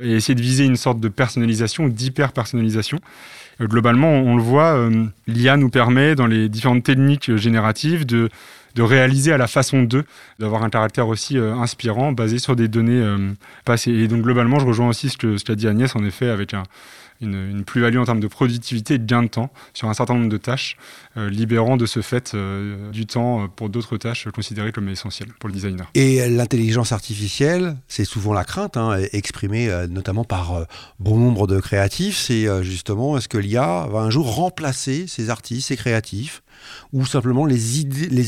et 0.00 0.12
essayer 0.12 0.34
de 0.34 0.40
viser 0.40 0.64
une 0.64 0.76
sorte 0.76 0.98
de 0.98 1.08
personnalisation, 1.08 1.88
d'hyper-personnalisation. 1.88 3.00
Globalement, 3.60 4.10
on, 4.10 4.36
le 4.36 4.42
voit, 4.42 4.88
l'IA 5.26 5.56
nous 5.56 5.70
permet 5.70 6.14
dans 6.14 6.26
les 6.26 6.48
différentes 6.48 6.82
techniques 6.82 7.36
génératives 7.36 8.06
de 8.06 8.30
de 8.74 8.82
réaliser 8.82 9.32
à 9.32 9.36
la 9.36 9.46
façon 9.46 9.82
d'eux, 9.82 10.04
d'avoir 10.38 10.62
un 10.62 10.70
caractère 10.70 11.08
aussi 11.08 11.38
euh, 11.38 11.54
inspirant, 11.54 12.12
basé 12.12 12.38
sur 12.38 12.56
des 12.56 12.68
données 12.68 13.02
euh, 13.02 13.32
passées. 13.64 13.92
Et 13.92 14.08
donc 14.08 14.22
globalement, 14.22 14.58
je 14.58 14.66
rejoins 14.66 14.88
aussi 14.88 15.08
ce 15.08 15.16
que 15.16 15.36
ce 15.36 15.44
qu'a 15.44 15.54
dit 15.54 15.68
Agnès, 15.68 15.94
en 15.96 16.04
effet, 16.04 16.28
avec 16.28 16.54
une, 17.20 17.64
plus-value 17.64 17.98
en 17.98 18.04
termes 18.04 18.20
de 18.20 18.26
productivité 18.26 18.94
et 18.94 18.98
de 18.98 19.06
gain 19.06 19.22
de 19.22 19.28
temps 19.28 19.50
sur 19.74 19.88
un 19.88 19.94
certain 19.94 20.14
nombre 20.14 20.28
de 20.28 20.36
tâches, 20.36 20.76
euh, 21.16 21.28
libérant 21.30 21.76
de 21.76 21.86
ce 21.86 22.02
fait 22.02 22.36
du 22.92 23.06
temps 23.06 23.48
pour 23.48 23.68
d'autres 23.68 23.96
tâches 23.96 24.28
considérées 24.34 24.72
comme 24.72 24.88
essentielles 24.88 25.30
pour 25.38 25.48
le 25.48 25.54
designer. 25.54 25.90
Et 25.94 26.28
l'intelligence 26.28 26.92
artificielle, 26.92 27.76
c'est 27.88 28.04
souvent 28.04 28.32
la 28.32 28.44
crainte, 28.44 28.76
hein, 28.76 28.98
exprimée 29.12 29.68
notamment 29.88 30.24
par 30.24 30.66
bon 30.98 31.18
nombre 31.18 31.46
de 31.46 31.60
créatifs, 31.60 32.16
c'est 32.16 32.46
justement 32.62 33.16
est-ce 33.16 33.28
que 33.28 33.38
l'IA 33.38 33.86
va 33.90 34.00
un 34.00 34.10
jour 34.10 34.34
remplacer 34.34 35.06
ces 35.06 35.30
artistes, 35.30 35.68
ces 35.68 35.76
créatifs? 35.76 36.42
Ou 36.92 37.06
simplement 37.06 37.46
les, 37.46 37.80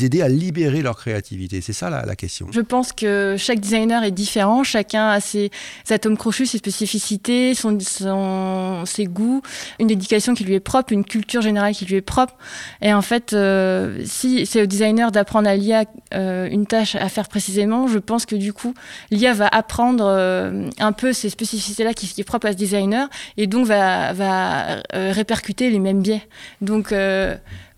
aider 0.04 0.22
à 0.22 0.28
libérer 0.28 0.82
leur 0.82 0.96
créativité 0.96 1.60
C'est 1.60 1.72
ça 1.72 1.90
la, 1.90 2.16
question. 2.16 2.46
Je 2.52 2.60
pense 2.60 2.92
que 2.92 3.36
chaque 3.38 3.60
designer 3.60 4.04
est 4.04 4.10
différent, 4.10 4.64
chacun 4.64 5.08
a 5.08 5.20
ses 5.20 5.50
atomes 5.90 6.16
crochus, 6.16 6.46
ses 6.46 6.58
spécificités, 6.58 7.54
ses 7.54 9.04
goûts, 9.04 9.42
une 9.78 9.90
éducation 9.90 10.34
qui 10.34 10.44
lui 10.44 10.54
est 10.54 10.60
propre, 10.60 10.92
une 10.92 11.04
culture 11.04 11.42
générale 11.42 11.74
qui 11.74 11.84
lui 11.84 11.96
est 11.96 12.00
propre. 12.00 12.34
Et 12.80 12.92
en 12.92 13.02
fait, 13.02 13.32
euh, 13.32 14.00
si 14.04 14.46
c'est 14.46 14.62
au 14.62 14.66
designer 14.66 15.10
d'apprendre 15.10 15.48
à 15.48 15.56
l'IA 15.56 15.84
euh, 16.14 16.48
une 16.50 16.66
tâche 16.66 16.94
à 16.94 17.08
faire 17.08 17.28
précisément, 17.28 17.88
je 17.88 17.98
pense 17.98 18.26
que 18.26 18.36
du 18.36 18.52
coup, 18.52 18.74
l'IA 19.10 19.32
va 19.34 19.48
apprendre 19.48 20.04
euh, 20.06 20.68
un 20.78 20.92
peu 20.92 21.12
ces 21.12 21.30
spécificités-là 21.30 21.94
qui, 21.94 22.06
sont 22.06 22.22
propres 22.22 22.46
à 22.46 22.52
ce 22.52 22.56
designer 22.56 23.08
et 23.36 23.46
donc 23.46 23.66
va, 23.66 24.12
va 24.12 24.82
répercuter 24.92 25.70
les 25.70 25.78
mêmes 25.78 26.02
biais. 26.02 26.22
Donc, 26.60 26.94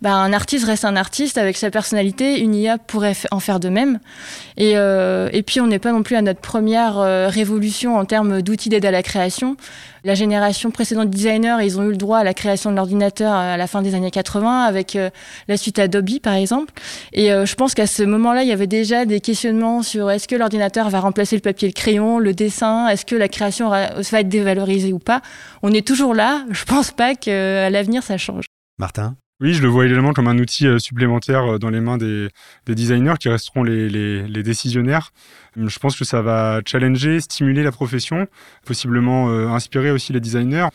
bah, 0.04 0.12
un 0.12 0.34
artiste 0.34 0.66
reste 0.66 0.84
un 0.84 0.96
artiste 0.96 1.38
avec 1.38 1.56
sa 1.56 1.70
personnalité, 1.70 2.38
une 2.38 2.54
IA 2.54 2.76
pourrait 2.76 3.16
en 3.30 3.40
faire 3.40 3.58
de 3.58 3.70
même. 3.70 4.00
Et, 4.58 4.72
euh, 4.76 5.30
et 5.32 5.42
puis 5.42 5.62
on 5.62 5.66
n'est 5.66 5.78
pas 5.78 5.92
non 5.92 6.02
plus 6.02 6.14
à 6.14 6.20
notre 6.20 6.42
première 6.42 6.98
euh, 6.98 7.28
révolution 7.28 7.96
en 7.96 8.04
termes 8.04 8.42
d'outils 8.42 8.68
d'aide 8.68 8.84
à 8.84 8.90
la 8.90 9.02
création. 9.02 9.56
La 10.04 10.14
génération 10.14 10.70
précédente 10.70 11.08
de 11.08 11.14
designers, 11.14 11.56
ils 11.62 11.80
ont 11.80 11.84
eu 11.84 11.90
le 11.92 11.96
droit 11.96 12.18
à 12.18 12.24
la 12.24 12.34
création 12.34 12.70
de 12.70 12.76
l'ordinateur 12.76 13.32
à 13.32 13.56
la 13.56 13.66
fin 13.66 13.80
des 13.80 13.94
années 13.94 14.10
80 14.10 14.64
avec 14.64 14.94
euh, 14.94 15.08
la 15.48 15.56
suite 15.56 15.78
Adobe 15.78 16.20
par 16.22 16.34
exemple. 16.34 16.74
Et 17.14 17.28
je 17.28 17.54
pense 17.54 17.72
qu'à 17.72 17.86
ce 17.86 18.02
moment-là, 18.02 18.42
il 18.42 18.48
y 18.50 18.52
avait 18.52 18.66
déjà 18.66 19.06
des 19.06 19.20
questionnements 19.20 19.82
sur 19.82 20.10
est-ce 20.10 20.28
que 20.28 20.36
l'ordinateur 20.36 20.90
va 20.90 21.00
remplacer 21.00 21.34
le 21.34 21.40
papier 21.40 21.66
le 21.66 21.72
crayon, 21.72 22.18
le 22.18 22.34
dessin, 22.34 22.88
est-ce 22.88 23.06
que 23.06 23.16
la 23.16 23.28
création 23.28 23.70
va 23.70 23.88
être 23.96 24.28
dévalorisée 24.28 24.92
ou 24.92 24.98
pas. 24.98 25.22
On 25.62 25.72
est 25.72 25.86
toujours 25.86 26.12
là. 26.12 26.44
Je 26.50 26.64
pense 26.64 26.90
pas 26.90 27.14
qu'à 27.14 27.70
l'avenir 27.70 28.02
ça 28.02 28.18
change. 28.18 28.44
Martin? 28.78 29.16
Oui, 29.44 29.52
je 29.52 29.60
le 29.60 29.68
vois 29.68 29.84
également 29.84 30.14
comme 30.14 30.26
un 30.26 30.38
outil 30.38 30.66
euh, 30.66 30.78
supplémentaire 30.78 31.44
euh, 31.44 31.58
dans 31.58 31.68
les 31.68 31.80
mains 31.80 31.98
des, 31.98 32.30
designers 32.66 33.16
qui 33.20 33.28
resteront 33.28 33.62
les, 33.62 34.42
décisionnaires. 34.42 35.12
Hum, 35.58 35.68
je 35.68 35.78
pense 35.78 35.96
que 35.96 36.04
ça 36.06 36.22
va 36.22 36.62
challenger, 36.64 37.20
stimuler 37.20 37.62
la 37.62 37.70
profession, 37.70 38.26
possiblement 38.64 39.28
euh, 39.28 39.48
inspirer 39.48 39.90
aussi 39.90 40.14
les 40.14 40.20
designers. 40.20 40.68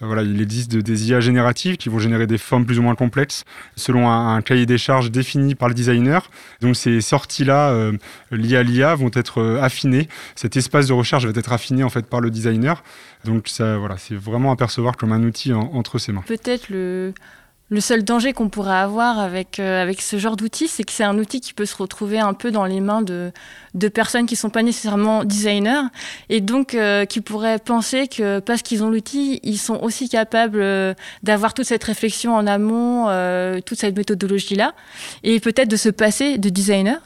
Voilà, 0.00 0.22
il 0.22 0.42
existe 0.42 0.76
des 0.76 1.08
IA 1.08 1.20
génératives 1.20 1.76
qui 1.78 1.88
vont 1.88 2.00
générer 2.00 2.26
des 2.26 2.36
formes 2.36 2.66
plus 2.66 2.78
ou 2.78 2.82
moins 2.82 2.96
complexes 2.96 3.44
selon 3.76 4.10
un, 4.10 4.42
cahier 4.42 4.66
des 4.66 4.76
charges 4.76 5.10
défini 5.10 5.54
par 5.54 5.68
le 5.68 5.74
designer. 5.74 6.28
Donc 6.60 6.76
ces 6.76 7.00
sorties-là, 7.00 7.92
liées 8.30 8.58
à 8.58 8.62
l'IA, 8.62 8.94
vont 8.94 9.10
être 9.14 9.58
affinées. 9.62 10.06
Cet 10.34 10.54
espace 10.54 10.88
de 10.88 10.92
recherche 10.92 11.24
va 11.24 11.30
être 11.34 11.50
affiné 11.50 11.82
en 11.82 11.88
fait 11.88 12.04
par 12.04 12.20
le 12.20 12.30
designer. 12.30 12.82
Donc 13.24 13.48
ça, 13.48 13.78
voilà, 13.78 13.96
c'est 13.96 14.16
vraiment 14.16 14.52
à 14.52 14.56
percevoir 14.56 14.98
comme 14.98 15.12
un 15.12 15.22
outil 15.22 15.54
entre 15.54 15.98
ses 15.98 16.12
mains. 16.12 16.24
Peut-être 16.26 16.68
le 16.68 17.14
le 17.68 17.80
seul 17.80 18.04
danger 18.04 18.32
qu'on 18.32 18.48
pourrait 18.48 18.76
avoir 18.76 19.18
avec, 19.18 19.58
euh, 19.58 19.82
avec 19.82 20.00
ce 20.00 20.18
genre 20.18 20.36
d'outil, 20.36 20.68
c'est 20.68 20.84
que 20.84 20.92
c'est 20.92 21.04
un 21.04 21.18
outil 21.18 21.40
qui 21.40 21.52
peut 21.52 21.66
se 21.66 21.76
retrouver 21.76 22.20
un 22.20 22.32
peu 22.32 22.52
dans 22.52 22.64
les 22.64 22.80
mains 22.80 23.02
de, 23.02 23.32
de 23.74 23.88
personnes 23.88 24.26
qui 24.26 24.34
ne 24.34 24.38
sont 24.38 24.50
pas 24.50 24.62
nécessairement 24.62 25.24
designers 25.24 25.82
et 26.28 26.40
donc 26.40 26.74
euh, 26.74 27.06
qui 27.06 27.20
pourraient 27.20 27.58
penser 27.58 28.06
que 28.06 28.38
parce 28.38 28.62
qu'ils 28.62 28.84
ont 28.84 28.88
l'outil, 28.88 29.40
ils 29.42 29.58
sont 29.58 29.80
aussi 29.82 30.08
capables 30.08 30.60
euh, 30.60 30.94
d'avoir 31.24 31.54
toute 31.54 31.64
cette 31.66 31.82
réflexion 31.82 32.36
en 32.36 32.46
amont, 32.46 33.06
toute 33.66 33.78
cette 33.78 33.96
méthodologie-là, 33.96 34.72
et 35.24 35.40
peut-être 35.40 35.68
de 35.68 35.76
se 35.76 35.88
passer 35.88 36.38
de 36.38 36.48
designer. 36.48 37.00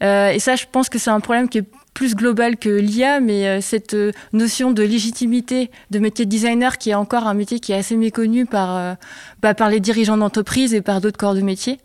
et 0.00 0.38
ça, 0.38 0.56
je 0.56 0.66
pense 0.70 0.88
que 0.88 0.98
c'est 0.98 1.10
un 1.10 1.20
problème 1.20 1.48
qui 1.48 1.58
est 1.58 1.66
plus 1.94 2.14
global 2.14 2.56
que 2.56 2.68
l'IA, 2.68 3.20
mais 3.20 3.46
euh, 3.46 3.60
cette 3.60 3.94
euh, 3.94 4.12
notion 4.32 4.72
de 4.72 4.82
légitimité 4.82 5.70
de 5.90 5.98
métier 5.98 6.24
de 6.24 6.30
designer, 6.30 6.78
qui 6.78 6.90
est 6.90 6.94
encore 6.94 7.26
un 7.26 7.34
métier 7.34 7.60
qui 7.60 7.72
est 7.72 7.76
assez 7.76 7.96
méconnu 7.96 8.46
par, 8.46 8.76
euh, 8.76 8.94
bah, 9.42 9.54
par 9.54 9.68
les 9.68 9.80
dirigeants 9.80 10.16
d'entreprise 10.16 10.74
et 10.74 10.82
par 10.82 11.00
d'autres 11.00 11.18
corps 11.18 11.34
de 11.34 11.42
métier. 11.42 11.78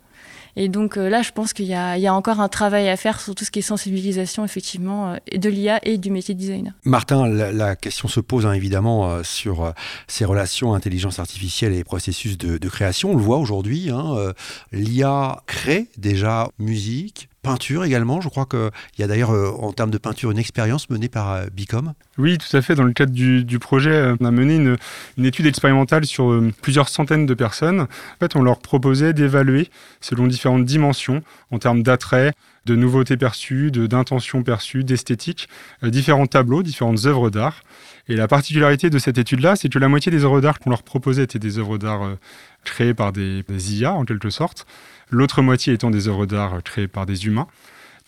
Et 0.56 0.68
donc 0.68 0.96
là, 0.96 1.22
je 1.22 1.30
pense 1.30 1.52
qu'il 1.52 1.66
y, 1.66 1.74
a 1.74 2.14
encore 2.14 2.40
un 2.40 2.48
travail 2.48 2.88
à 2.88 2.96
faire 2.96 3.20
sur 3.20 3.36
tout 3.36 3.44
ce 3.44 3.50
qui 3.52 3.60
est 3.60 3.62
sensibilisation, 3.62 4.44
effectivement, 4.44 5.14
de 5.32 5.48
l'IA 5.48 5.78
et 5.84 5.98
du 5.98 6.10
métier 6.10 6.34
de 6.34 6.40
designer. 6.40 6.72
Martin, 6.82 7.28
la, 7.28 7.76
question 7.76 8.08
se 8.08 8.18
pose 8.18 8.44
hein, 8.44 8.54
évidemment 8.54 9.22
sur 9.22 9.72
ces 10.08 10.24
relations 10.24 10.74
intelligence 10.74 11.20
artificielle 11.20 11.74
et 11.74 11.84
processus 11.84 12.36
de, 12.38 12.58
de 12.58 12.68
création. 12.68 13.12
On 13.12 13.16
le 13.16 13.22
voit 13.22 13.38
aujourd'hui, 13.38 13.90
hein, 13.90 14.32
l'IA 14.72 15.44
crée 15.46 15.86
déjà 15.96 16.48
musique, 16.58 17.27
peinture 17.42 17.84
également. 17.84 18.20
Je 18.20 18.28
crois 18.28 18.46
qu'il 18.46 18.70
y 18.98 19.02
a 19.02 19.06
d'ailleurs 19.06 19.30
euh, 19.30 19.50
en 19.58 19.72
termes 19.72 19.90
de 19.90 19.98
peinture 19.98 20.30
une 20.30 20.38
expérience 20.38 20.90
menée 20.90 21.08
par 21.08 21.32
euh, 21.32 21.46
Bicom. 21.52 21.92
Oui, 22.18 22.38
tout 22.38 22.56
à 22.56 22.62
fait. 22.62 22.74
Dans 22.74 22.84
le 22.84 22.92
cadre 22.92 23.12
du, 23.12 23.58
projet, 23.58 23.92
euh, 23.92 24.16
on 24.20 24.24
a 24.24 24.30
mené 24.30 24.56
une, 24.56 25.24
étude 25.24 25.46
expérimentale 25.46 26.04
sur 26.06 26.42
plusieurs 26.62 26.88
centaines 26.88 27.26
de 27.26 27.34
personnes. 27.34 27.82
En 27.82 28.18
fait, 28.20 28.36
on 28.36 28.42
leur 28.42 28.58
proposait 28.58 29.12
d'évaluer 29.12 29.68
selon 30.00 30.26
différentes 30.26 30.64
dimensions 30.64 31.22
en 31.50 31.58
termes 31.58 31.82
d'attrait, 31.82 32.32
de 32.66 32.76
nouveautés 32.76 33.16
perçues, 33.16 33.70
d'intentions 33.70 34.42
perçues, 34.42 34.84
d'esthétique, 34.84 35.48
différents 35.82 36.26
tableaux, 36.26 36.62
différentes 36.62 37.06
œuvres 37.06 37.30
d'art. 37.30 37.62
Et 38.08 38.16
la 38.16 38.26
particularité 38.26 38.90
de 38.90 38.98
cette 38.98 39.18
étude-là, 39.18 39.54
c'est 39.56 39.68
que 39.68 39.78
la 39.78 39.88
moitié 39.88 40.10
des 40.10 40.24
œuvres 40.24 40.40
d'art 40.40 40.58
qu'on 40.58 40.70
leur 40.70 40.82
proposait 40.82 41.24
étaient 41.24 41.38
des 41.38 41.58
œuvres 41.58 41.78
d'art 41.78 42.16
créées 42.64 42.94
par 42.94 43.12
des 43.12 43.44
IA, 43.74 43.92
en 43.92 44.04
quelque 44.04 44.30
sorte 44.30 44.66
l'autre 45.10 45.42
moitié 45.42 45.72
étant 45.72 45.90
des 45.90 46.08
œuvres 46.08 46.26
d'art 46.26 46.62
créées 46.62 46.88
par 46.88 47.06
des 47.06 47.26
humains. 47.26 47.46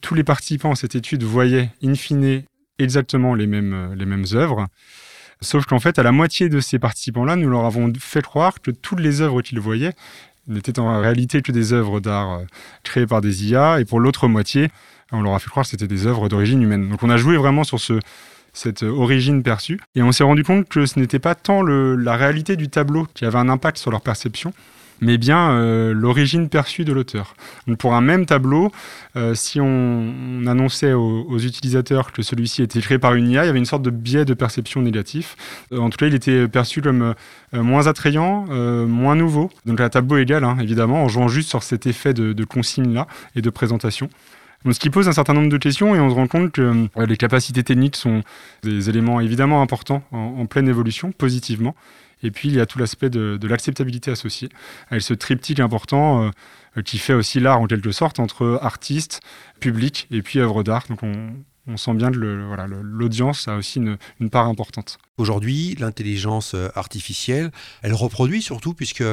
Tous 0.02 0.14
les 0.14 0.25
participants 0.25 0.73
à 0.73 0.76
cette 0.76 0.95
étude 0.95 1.23
voyaient, 1.23 1.71
in 1.83 1.95
fine, 1.95 2.42
exactement 2.78 3.35
les 3.35 3.47
mêmes, 3.47 3.75
euh, 3.75 3.95
les 3.95 4.07
mêmes 4.07 4.25
œuvres. 4.33 4.66
Sauf 5.42 5.64
qu'en 5.66 5.78
fait, 5.78 5.99
à 5.99 6.02
la 6.02 6.12
moitié 6.12 6.49
de 6.49 6.61
ces 6.61 6.78
participants-là, 6.78 7.37
nous 7.37 7.49
leur 7.49 7.64
avons 7.64 7.92
fait 7.99 8.23
croire 8.23 8.61
que 8.61 8.71
toutes 8.71 9.00
les 9.00 9.21
œuvres 9.21 9.42
qu'ils 9.42 9.61
voyaient 9.61 9.95
n'étaient 10.49 10.78
en 10.78 11.00
réalité 11.00 11.42
que 11.42 11.52
des 11.52 11.73
œuvres 11.73 12.00
d'art 12.00 12.30
euh, 12.30 12.45
créées 12.83 13.07
par 13.07 13.21
des 13.21 13.47
IA, 13.49 13.80
et 13.80 13.85
pour 13.85 14.00
l'autre 14.00 14.28
moitié, 14.28 14.71
on 15.12 15.23
leur 15.23 15.35
a 15.35 15.38
fait 15.38 15.50
croire 15.50 15.64
que 15.64 15.71
c'était 15.71 15.88
des 15.88 16.07
œuvres 16.07 16.28
d'origine 16.28 16.62
humaine. 16.62 16.88
Donc 16.88 17.02
on 17.02 17.11
a 17.11 17.16
joué 17.16 17.37
vraiment 17.37 17.64
sur 17.64 17.80
ce, 17.80 17.95
cette 18.52 18.83
origine 18.83 19.42
perçue, 19.42 19.80
et 19.95 20.02
on 20.02 20.12
s'est 20.12 20.25
rendu 20.25 20.45
compte 20.45 20.69
que 20.69 20.87
ce 20.87 20.99
n'était 20.99 21.19
pas 21.19 21.35
tant 21.35 21.62
la 21.62 22.16
réalité 22.16 22.57
du 22.57 22.69
tableau 22.69 23.07
qui 23.14 23.25
avait 23.25 23.38
un 23.38 23.49
impact 23.49 23.78
sur 23.78 23.90
leur 23.90 24.00
perception, 24.00 24.52
mais 25.00 25.19
bien 25.19 25.52
euh, 25.52 25.92
l'origine 25.92 26.49
perçue 26.49 26.85
de 26.85 26.92
l'auteur. 26.92 27.35
pour 27.78 27.95
un 27.95 28.00
même 28.00 28.26
tableau, 28.26 28.71
euh, 29.16 29.35
si 29.35 29.61
on, 29.61 30.47
annonçait 30.47 30.92
aux, 30.92 31.38
utilisateurs 31.38 32.12
que 32.12 32.23
celui-ci 32.23 32.62
était 32.62 32.80
créé 32.80 32.99
par 32.99 33.14
une 33.14 33.30
IA, 33.30 33.45
il 33.45 33.47
y 33.47 33.50
avait 33.50 33.59
une 33.59 33.64
sorte 33.64 33.83
de 33.83 33.90
biais 33.90 34.25
de 34.25 34.35
perception 34.35 34.83
négatif. 34.83 35.37
Euh, 35.73 35.78
en 35.78 35.90
tout 35.90 35.97
cas, 35.97 36.07
il 36.07 36.14
était 36.14 36.49
perçu 36.49 36.83
comme 36.83 37.14
moins 37.52 37.87
attrayant, 37.87 38.47
moins 38.87 39.16
nouveau. 39.16 39.50
Donc 39.66 39.80
un 39.80 39.88
tableau 39.88 40.19
égal, 40.19 40.45
hein, 40.45 40.57
évidemment, 40.61 41.02
en 41.04 41.09
jouant 41.09 41.28
juste 41.28 41.49
sur 41.49 41.62
cet 41.62 41.87
effet 41.87 42.14
de, 42.14 42.45
consigne-là 42.45 43.07
et 43.37 43.42
de 43.42 43.50
présentation. 43.50 44.09
Ce 44.71 44.79
qui 44.79 44.90
pose 44.90 45.09
un 45.09 45.12
certain 45.12 45.33
nombre 45.33 45.49
de 45.49 45.59
questions 45.59 45.95
et 45.95 46.00
on 46.00 46.11
se 46.11 46.14
rend 46.14 46.26
compte 46.26 46.52
que 46.52 46.88
les 46.97 47.17
capacités 47.17 47.62
techniques 47.62 47.97
sont 47.97 48.23
des 48.62 48.90
éléments 48.90 49.21
évidemment 49.21 49.62
importants 49.62 50.02
en 50.12 50.47
pleine 50.47 50.69
évolution, 50.69 51.12
positivement. 51.12 51.75
Et 52.23 52.31
puis, 52.31 52.49
il 52.49 52.55
y 52.55 52.61
a 52.61 52.67
tout 52.67 52.79
l'aspect 52.79 53.11
de, 53.11 53.38
l'acceptabilité 53.47 54.11
associée, 54.11 54.49
avec 54.90 55.02
ce 55.02 55.14
triptyque 55.14 55.61
important 55.61 56.31
euh, 56.76 56.83
qui 56.83 56.99
fait 56.99 57.14
aussi 57.14 57.40
l'art 57.40 57.61
en 57.61 57.67
quelque 57.67 57.93
sorte 57.93 58.21
entre 58.21 58.59
artiste, 58.62 59.21
public 59.61 60.07
et 60.11 60.23
puis 60.23 60.38
œuvre 60.40 60.62
d'art. 60.62 60.87
On 61.70 61.76
sent 61.76 61.94
bien 61.94 62.10
que 62.10 62.18
l'audience 62.18 63.48
a 63.48 63.56
aussi 63.56 63.78
une, 63.78 64.30
part 64.30 64.46
importante. 64.46 64.98
Aujourd'hui, 65.18 65.76
l'intelligence 65.78 66.54
euh, 66.54 66.68
artificielle, 66.74 67.50
elle 67.82 67.92
reproduit 67.92 68.42
surtout, 68.42 68.74
puisque 68.74 69.04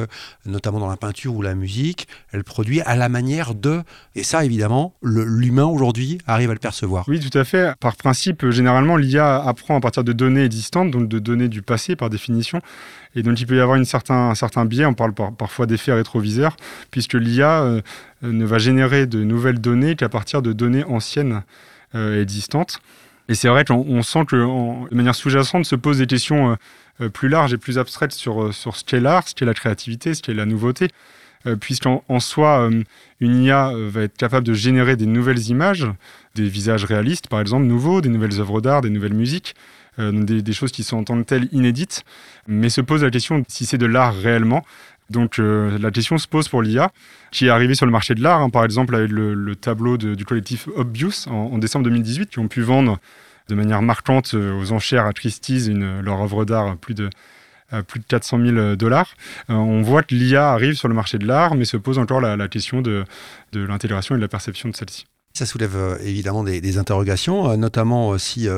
notamment 0.46 0.78
dans 0.78 0.88
la 0.88 0.96
peinture 0.96 1.34
ou 1.34 1.42
la 1.42 1.54
musique, 1.54 2.08
elle 2.32 2.44
produit 2.44 2.80
à 2.82 2.96
la 2.96 3.08
manière 3.08 3.54
de. 3.54 3.82
Et 4.14 4.22
ça, 4.22 4.44
évidemment, 4.44 4.94
l'humain 5.02 5.66
aujourd'hui 5.66 6.18
arrive 6.26 6.50
à 6.50 6.54
le 6.54 6.58
percevoir. 6.58 7.04
Oui, 7.08 7.20
tout 7.20 7.36
à 7.36 7.44
fait. 7.44 7.76
Par 7.78 7.96
principe, 7.96 8.48
généralement, 8.50 8.96
l'IA 8.96 9.42
apprend 9.42 9.76
à 9.76 9.80
partir 9.80 10.04
de 10.04 10.12
données 10.12 10.44
existantes, 10.44 10.90
donc 10.90 11.08
de 11.08 11.18
données 11.18 11.48
du 11.48 11.62
passé 11.62 11.94
par 11.94 12.10
définition. 12.10 12.60
Et 13.14 13.22
donc, 13.22 13.40
il 13.40 13.46
peut 13.46 13.56
y 13.56 13.60
avoir 13.60 13.76
une 13.76 13.84
certain, 13.84 14.30
un 14.30 14.34
certain 14.34 14.64
biais, 14.64 14.86
on 14.86 14.94
parle 14.94 15.12
parfois 15.14 15.66
d'effet 15.66 15.92
rétroviseur, 15.92 16.56
puisque 16.90 17.14
l'IA 17.14 17.62
euh, 17.62 17.80
ne 18.22 18.44
va 18.44 18.58
générer 18.58 19.06
de 19.06 19.22
nouvelles 19.24 19.60
données 19.60 19.96
qu'à 19.96 20.08
partir 20.08 20.42
de 20.42 20.52
données 20.52 20.84
anciennes. 20.84 21.42
Euh, 21.94 22.20
existantes. 22.20 22.82
Et 23.30 23.34
c'est 23.34 23.48
vrai 23.48 23.64
qu'on 23.64 24.02
sent 24.02 24.26
que, 24.26 24.36
de 24.36 24.94
manière 24.94 25.14
sous-jacente, 25.14 25.64
se 25.64 25.74
posent 25.74 25.98
des 25.98 26.06
questions 26.06 26.50
euh, 26.50 26.54
euh, 27.00 27.08
plus 27.08 27.30
larges 27.30 27.54
et 27.54 27.56
plus 27.56 27.78
abstraites 27.78 28.12
sur, 28.12 28.52
sur 28.52 28.76
ce 28.76 28.84
qu'est 28.84 29.00
l'art, 29.00 29.26
ce 29.26 29.34
qu'est 29.34 29.46
la 29.46 29.54
créativité, 29.54 30.12
ce 30.12 30.20
qu'est 30.20 30.34
la 30.34 30.44
nouveauté. 30.46 30.88
Puisqu'en 31.60 32.02
en 32.08 32.20
soi, 32.20 32.68
une 33.20 33.42
IA 33.42 33.72
va 33.74 34.02
être 34.02 34.18
capable 34.18 34.44
de 34.44 34.52
générer 34.52 34.96
des 34.96 35.06
nouvelles 35.06 35.48
images, 35.48 35.86
des 36.34 36.46
visages 36.46 36.84
réalistes, 36.84 37.28
par 37.28 37.40
exemple, 37.40 37.64
nouveaux, 37.64 38.02
des 38.02 38.10
nouvelles 38.10 38.38
œuvres 38.40 38.60
d'art, 38.60 38.82
des 38.82 38.90
nouvelles 38.90 39.14
musiques, 39.14 39.54
des, 39.98 40.42
des, 40.42 40.52
choses 40.52 40.72
qui 40.72 40.82
sont 40.82 40.98
en 40.98 41.04
tant 41.04 41.16
que 41.16 41.22
telles 41.22 41.48
inédites. 41.52 42.04
Mais 42.48 42.68
se 42.68 42.82
pose 42.82 43.02
la 43.02 43.10
question 43.10 43.44
si 43.48 43.64
c'est 43.64 43.78
de 43.78 43.86
l'art 43.86 44.14
réellement. 44.14 44.62
Donc 45.10 45.38
euh, 45.38 45.78
la 45.78 45.90
question 45.90 46.18
se 46.18 46.28
pose 46.28 46.48
pour 46.48 46.62
l'IA, 46.62 46.92
qui 47.30 47.46
est 47.46 47.50
arrivée 47.50 47.74
sur 47.74 47.86
le 47.86 47.92
marché 47.92 48.14
de 48.14 48.22
l'art, 48.22 48.40
hein, 48.40 48.50
par 48.50 48.64
exemple 48.64 48.94
avec 48.94 49.10
le, 49.10 49.56
tableau 49.56 49.96
du 49.96 50.24
collectif 50.24 50.68
Obvious 50.76 51.28
en, 51.28 51.58
décembre 51.58 51.84
2018, 51.84 52.30
qui 52.30 52.38
ont 52.38 52.48
pu 52.48 52.60
vendre 52.60 52.98
de 53.48 53.54
manière 53.54 53.80
marquante 53.80 54.34
euh, 54.34 54.58
aux 54.60 54.72
enchères 54.72 55.06
à 55.06 55.12
Christie's 55.12 55.66
une, 55.66 56.00
leur 56.00 56.20
œuvre 56.20 56.44
d'art 56.44 56.76
plus 56.76 56.94
de 56.94 57.08
à 57.70 57.82
plus 57.82 58.00
de 58.00 58.06
400 58.06 58.38
000 58.46 58.76
dollars. 58.76 59.14
on 59.50 59.82
voit 59.82 60.02
que 60.02 60.14
l'IA 60.14 60.52
arrive 60.52 60.72
sur 60.72 60.88
le 60.88 60.94
marché 60.94 61.18
de 61.18 61.26
l'art, 61.26 61.54
mais 61.54 61.66
se 61.66 61.76
pose 61.76 61.98
encore 61.98 62.22
la, 62.22 62.48
question 62.48 62.80
de 62.80 63.04
l'intégration 63.52 64.14
et 64.14 64.18
de 64.18 64.22
la 64.22 64.28
perception 64.28 64.70
de 64.70 64.74
celle-ci. 64.74 65.04
Ça 65.38 65.46
soulève 65.46 65.76
euh, 65.76 65.96
évidemment 66.04 66.42
des, 66.42 66.78
interrogations, 66.78 67.48
euh, 67.48 67.56
notamment 67.56 68.10
euh, 68.10 68.18
si 68.18 68.48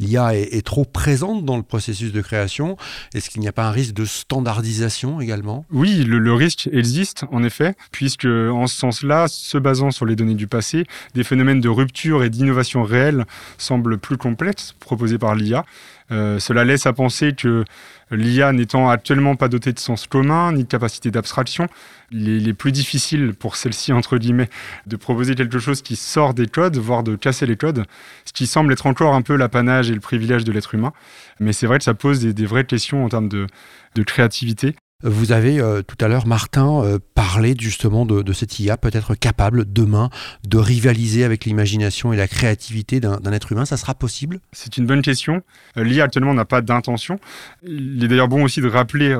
l'IA 0.00 0.34
est, 0.34 0.60
trop 0.66 0.84
présente 0.84 1.46
dans 1.46 1.56
le 1.56 1.62
processus 1.62 2.12
de 2.12 2.20
création. 2.20 2.76
Est-ce 3.14 3.30
qu'il 3.30 3.40
n'y 3.40 3.48
a 3.48 3.52
pas 3.52 3.64
un 3.64 3.70
risque 3.70 3.94
de 3.94 4.04
standardisation 4.04 5.22
également? 5.22 5.64
Oui, 5.72 6.04
le, 6.04 6.34
risque 6.34 6.68
existe 6.72 7.24
en 7.32 7.42
effet, 7.42 7.74
puisque 7.90 8.26
en 8.26 8.66
ce 8.66 8.76
sens-là, 8.76 9.28
se 9.28 9.56
basant 9.56 9.92
sur 9.92 10.04
les 10.04 10.14
données 10.14 10.34
du 10.34 10.46
passé, 10.46 10.84
des 11.14 11.24
phénomènes 11.24 11.62
de 11.62 11.70
rupture 11.70 12.22
et 12.22 12.28
d'innovation 12.28 12.82
réelle 12.82 13.24
semblent 13.56 13.96
plus 13.96 14.18
complexes 14.18 14.74
proposés 14.78 15.16
par 15.16 15.34
l'IA. 15.34 15.64
Cela 16.10 16.64
laisse 16.64 16.86
à 16.86 16.92
penser 16.92 17.34
que 17.34 17.64
L'IA 18.10 18.52
n'étant 18.52 18.88
actuellement 18.88 19.36
pas 19.36 19.48
dotée 19.48 19.72
de 19.72 19.78
sens 19.78 20.06
commun 20.06 20.52
ni 20.52 20.64
de 20.64 20.68
capacité 20.68 21.10
d'abstraction, 21.10 21.68
il 22.10 22.48
est 22.48 22.54
plus 22.54 22.72
difficile 22.72 23.34
pour 23.34 23.54
celle-ci, 23.54 23.92
entre 23.92 24.18
guillemets, 24.18 24.48
de 24.86 24.96
proposer 24.96 25.34
quelque 25.34 25.58
chose 25.60 25.80
qui 25.80 25.94
sort 25.94 26.34
des 26.34 26.46
codes, 26.46 26.76
voire 26.76 27.04
de 27.04 27.14
casser 27.14 27.46
les 27.46 27.56
codes, 27.56 27.84
ce 28.24 28.32
qui 28.32 28.46
semble 28.46 28.72
être 28.72 28.86
encore 28.86 29.14
un 29.14 29.22
peu 29.22 29.36
l'apanage 29.36 29.90
et 29.90 29.94
le 29.94 30.00
privilège 30.00 30.44
de 30.44 30.52
l'être 30.52 30.74
humain. 30.74 30.92
Mais 31.38 31.52
c'est 31.52 31.66
vrai 31.66 31.78
que 31.78 31.84
ça 31.84 31.94
pose 31.94 32.20
des, 32.20 32.46
vraies 32.46 32.64
questions 32.64 33.04
en 33.04 33.08
termes 33.08 33.28
de 33.28 34.02
créativité. 34.02 34.74
Vous 35.02 35.32
avez 35.32 35.60
euh, 35.60 35.80
tout 35.80 35.96
à 36.04 36.08
l'heure, 36.08 36.26
Martin, 36.26 36.82
euh, 36.84 36.98
parlé 37.14 37.54
justement 37.58 38.04
de, 38.04 38.32
cette 38.34 38.60
IA 38.60 38.76
peut-être 38.76 39.14
capable 39.14 39.70
demain 39.70 40.10
de 40.46 40.58
rivaliser 40.58 41.24
avec 41.24 41.46
l'imagination 41.46 42.12
et 42.12 42.16
la 42.16 42.28
créativité 42.28 43.00
d'un 43.00 43.32
être 43.32 43.52
humain. 43.52 43.64
Ça 43.64 43.78
sera 43.78 43.94
possible? 43.94 44.40
C'est 44.52 44.76
une 44.76 44.86
bonne 44.86 45.00
question. 45.00 45.42
Euh, 45.78 45.84
L'IA 45.84 46.04
actuellement 46.04 46.34
n'a 46.34 46.44
pas 46.44 46.60
d'intention. 46.60 47.18
Il 47.66 48.04
est 48.04 48.08
d'ailleurs 48.08 48.28
bon 48.28 48.44
aussi 48.44 48.60
de 48.60 48.68
rappeler, 48.68 49.16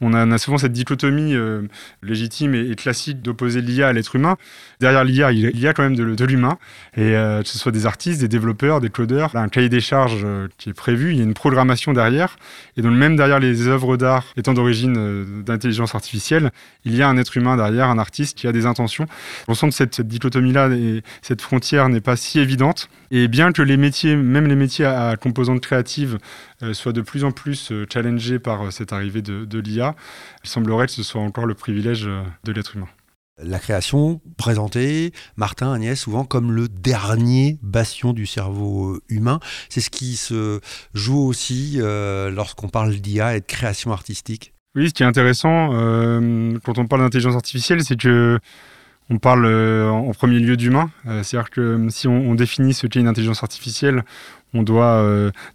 on 0.00 0.12
a, 0.12 0.38
souvent 0.38 0.58
cette 0.58 0.72
dichotomie 0.72 1.34
légitime 2.02 2.54
et, 2.54 2.74
classique 2.76 3.20
d'opposer 3.20 3.60
l'IA 3.60 3.88
à 3.88 3.92
l'être 3.92 4.14
humain. 4.14 4.36
Derrière 4.80 5.04
l'IA, 5.04 5.32
il 5.32 5.58
y 5.58 5.66
a 5.66 5.72
quand 5.72 5.82
même 5.82 5.96
de, 5.96 6.24
l'humain, 6.24 6.58
et 6.96 7.12
que 7.12 7.42
ce 7.44 7.58
soit 7.58 7.72
des 7.72 7.86
artistes, 7.86 8.20
des 8.20 8.28
développeurs, 8.28 8.80
des 8.80 8.90
codeurs. 8.90 9.34
A 9.34 9.40
un 9.40 9.48
cahier 9.48 9.68
des 9.68 9.80
charges 9.80 10.26
qui 10.58 10.70
est 10.70 10.74
prévu, 10.74 11.12
il 11.12 11.18
y 11.18 11.20
a 11.20 11.24
une 11.24 11.34
programmation 11.34 11.92
derrière, 11.92 12.36
et 12.76 12.82
donc 12.82 12.92
même 12.92 13.16
derrière 13.16 13.40
les 13.40 13.66
œuvres 13.66 13.96
d'art 13.96 14.24
étant 14.36 14.54
d'origine 14.54 15.15
d'intelligence 15.24 15.94
artificielle, 15.94 16.50
il 16.84 16.94
y 16.94 17.02
a 17.02 17.08
un 17.08 17.16
être 17.16 17.36
humain 17.36 17.56
derrière, 17.56 17.88
un 17.88 17.98
artiste 17.98 18.36
qui 18.36 18.46
a 18.46 18.52
des 18.52 18.66
intentions. 18.66 19.06
On 19.48 19.54
sent 19.54 19.68
que 19.68 19.74
cette, 19.74 20.00
dichotomie-là 20.00 20.68
et 20.70 21.02
cette 21.22 21.42
frontière 21.42 21.88
n'est 21.88 22.00
pas 22.00 22.16
si 22.16 22.38
évidente. 22.38 22.88
Et 23.10 23.28
bien 23.28 23.52
que 23.52 23.62
les 23.62 23.76
métiers, 23.76 24.16
même 24.16 24.46
les 24.46 24.56
métiers 24.56 24.84
à, 24.84 25.16
composante 25.16 25.60
créative, 25.60 26.18
euh, 26.62 26.74
soient 26.74 26.92
de 26.92 27.00
plus 27.00 27.24
en 27.24 27.32
plus 27.32 27.70
euh, 27.70 27.86
challengés 27.92 28.38
par 28.38 28.66
euh, 28.66 28.70
cette 28.70 28.92
arrivée 28.92 29.22
de 29.22 29.58
l'IA, 29.58 29.94
il 30.44 30.50
semblerait 30.50 30.86
que 30.86 30.92
ce 30.92 31.02
soit 31.02 31.20
encore 31.20 31.46
le 31.46 31.54
privilège 31.54 32.04
de 32.44 32.52
l'être 32.52 32.76
humain 32.76 32.88
la 33.42 33.58
création 33.58 34.22
présentée, 34.38 35.12
Martin, 35.36 35.70
Agnès, 35.70 36.00
souvent 36.00 36.24
comme 36.24 36.52
le 36.52 36.70
dernier 36.70 37.58
bastion 37.60 38.14
du 38.14 38.24
cerveau 38.24 38.98
humain. 39.10 39.40
C'est 39.68 39.82
ce 39.82 39.90
qui 39.90 40.16
se 40.16 40.62
joue 40.94 41.18
aussi 41.18 41.76
lorsqu'on 41.78 42.70
parle 42.70 42.94
d'IA 42.94 43.36
et 43.36 43.40
de 43.40 43.44
création 43.44 43.92
artistique. 43.92 44.54
Oui, 44.76 44.90
ce 44.90 44.94
qui 44.94 45.02
est 45.02 45.06
intéressant 45.06 45.70
euh, 45.72 46.58
quand 46.62 46.76
on 46.76 46.86
parle 46.86 47.00
d'intelligence 47.00 47.34
artificielle, 47.34 47.82
c'est 47.82 47.98
que 47.98 48.38
on 49.08 49.18
parle 49.18 49.46
euh, 49.46 49.88
en 49.88 50.12
premier 50.12 50.38
lieu 50.38 50.58
d'humain. 50.58 50.90
Euh, 51.06 51.22
c'est-à-dire 51.22 51.48
que 51.48 51.86
si 51.88 52.06
on, 52.08 52.34
définit 52.34 52.74
ce 52.74 52.86
qu'est 52.86 53.00
une 53.00 53.08
intelligence 53.08 53.42
artificielle, 53.42 54.04
on 54.52 54.62
doit 54.62 55.02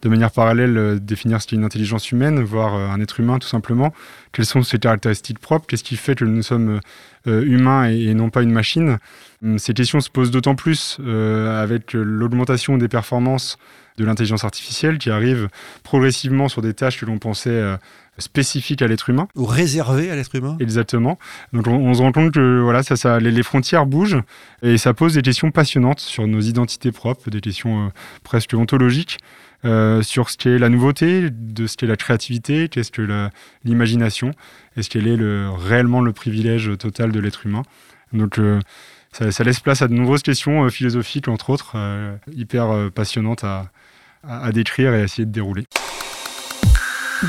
de 0.02 0.10
manière 0.10 0.32
parallèle 0.32 1.00
définir 1.00 1.42
ce 1.42 1.48
qu'est 1.48 1.56
une 1.56 1.64
intelligence 1.64 2.12
humaine, 2.12 2.40
voire 2.42 2.76
un 2.76 3.00
être 3.00 3.20
humain 3.20 3.40
tout 3.40 3.48
simplement. 3.48 3.94
Quelles 4.32 4.46
sont 4.46 4.64
ses 4.64 4.78
caractéristiques 4.80 5.40
propres? 5.40 5.66
Qu'est-ce 5.68 5.84
qui 5.84 5.98
fait 5.98 6.16
que 6.16 6.26
nous 6.26 6.44
sommes 6.44 6.80
humains 7.26 7.86
et, 7.86 8.14
non 8.14 8.30
pas 8.30 8.44
une 8.44 8.52
machine? 8.52 8.98
Hum, 9.44 9.58
Ces 9.58 9.74
questions 9.74 10.02
se 10.02 10.10
posent 10.10 10.30
d'autant 10.30 10.56
plus 10.56 11.00
avec 11.00 11.94
l'augmentation 11.94 12.78
des 12.78 12.88
performances 12.88 13.58
de 13.98 14.06
l'intelligence 14.06 14.44
artificielle 14.44 15.00
qui 15.00 15.10
arrive 15.10 15.50
progressivement 15.84 16.48
sur 16.48 16.62
des 16.62 16.74
tâches 16.76 17.00
que 17.00 17.06
l'on 17.06 17.18
pensait 17.18 17.78
spécifique 18.22 18.82
à 18.82 18.88
l'être 18.88 19.10
humain. 19.10 19.28
Ou 19.36 19.46
réservé 19.46 20.10
à 20.10 20.16
l'être 20.16 20.34
humain. 20.34 20.56
Exactement. 20.60 21.20
Donc 21.52 21.68
on, 21.68 21.94
se 21.94 22.02
rend 22.02 22.12
compte 22.12 22.34
que 22.34 22.62
voilà, 22.62 22.84
ça, 22.84 22.96
ça, 22.96 23.20
les, 23.20 23.44
frontières 23.44 23.86
bougent 23.86 24.22
et 24.62 24.78
ça 24.78 24.94
pose 24.94 25.16
des 25.16 25.22
questions 25.22 25.52
passionnantes 25.52 26.00
sur 26.00 26.28
nos 26.28 26.40
identités 26.40 26.92
propres, 26.92 27.30
des 27.30 27.42
questions 27.42 27.88
euh, 27.88 27.90
presque 28.24 28.54
ontologiques. 28.54 29.18
Euh, 29.64 30.02
sur 30.02 30.32
ce 30.32 30.38
qu'est 30.38 30.58
la 30.58 30.70
nouveauté, 30.70 31.30
de 31.30 31.68
ce 31.68 31.78
qu'est 31.78 31.86
la 31.86 31.96
créativité, 31.96 32.68
qu'est-ce 32.68 32.90
que 32.90 33.30
l'imagination, 33.64 34.32
est-ce 34.76 34.90
qu'elle 34.90 35.08
est 35.08 35.16
le, 35.16 35.52
réellement 35.52 36.02
le 36.02 36.14
privilège 36.14 36.76
total 36.80 37.12
de 37.12 37.20
l'être 37.20 37.46
humain. 37.46 37.62
Donc 38.12 38.40
euh, 38.40 38.60
ça, 39.12 39.44
laisse 39.44 39.60
place 39.60 39.84
à 39.84 39.88
de 39.88 39.94
nombreuses 39.94 40.24
questions 40.24 40.68
philosophiques, 40.72 41.28
entre 41.28 41.52
autres, 41.52 41.76
hyper 42.36 42.90
passionnantes 42.92 43.44
à, 43.44 43.70
à 44.24 44.52
décrire 44.52 44.94
et 44.94 45.02
à 45.02 45.04
essayer 45.04 45.26
de 45.26 45.32
dérouler. 45.32 45.66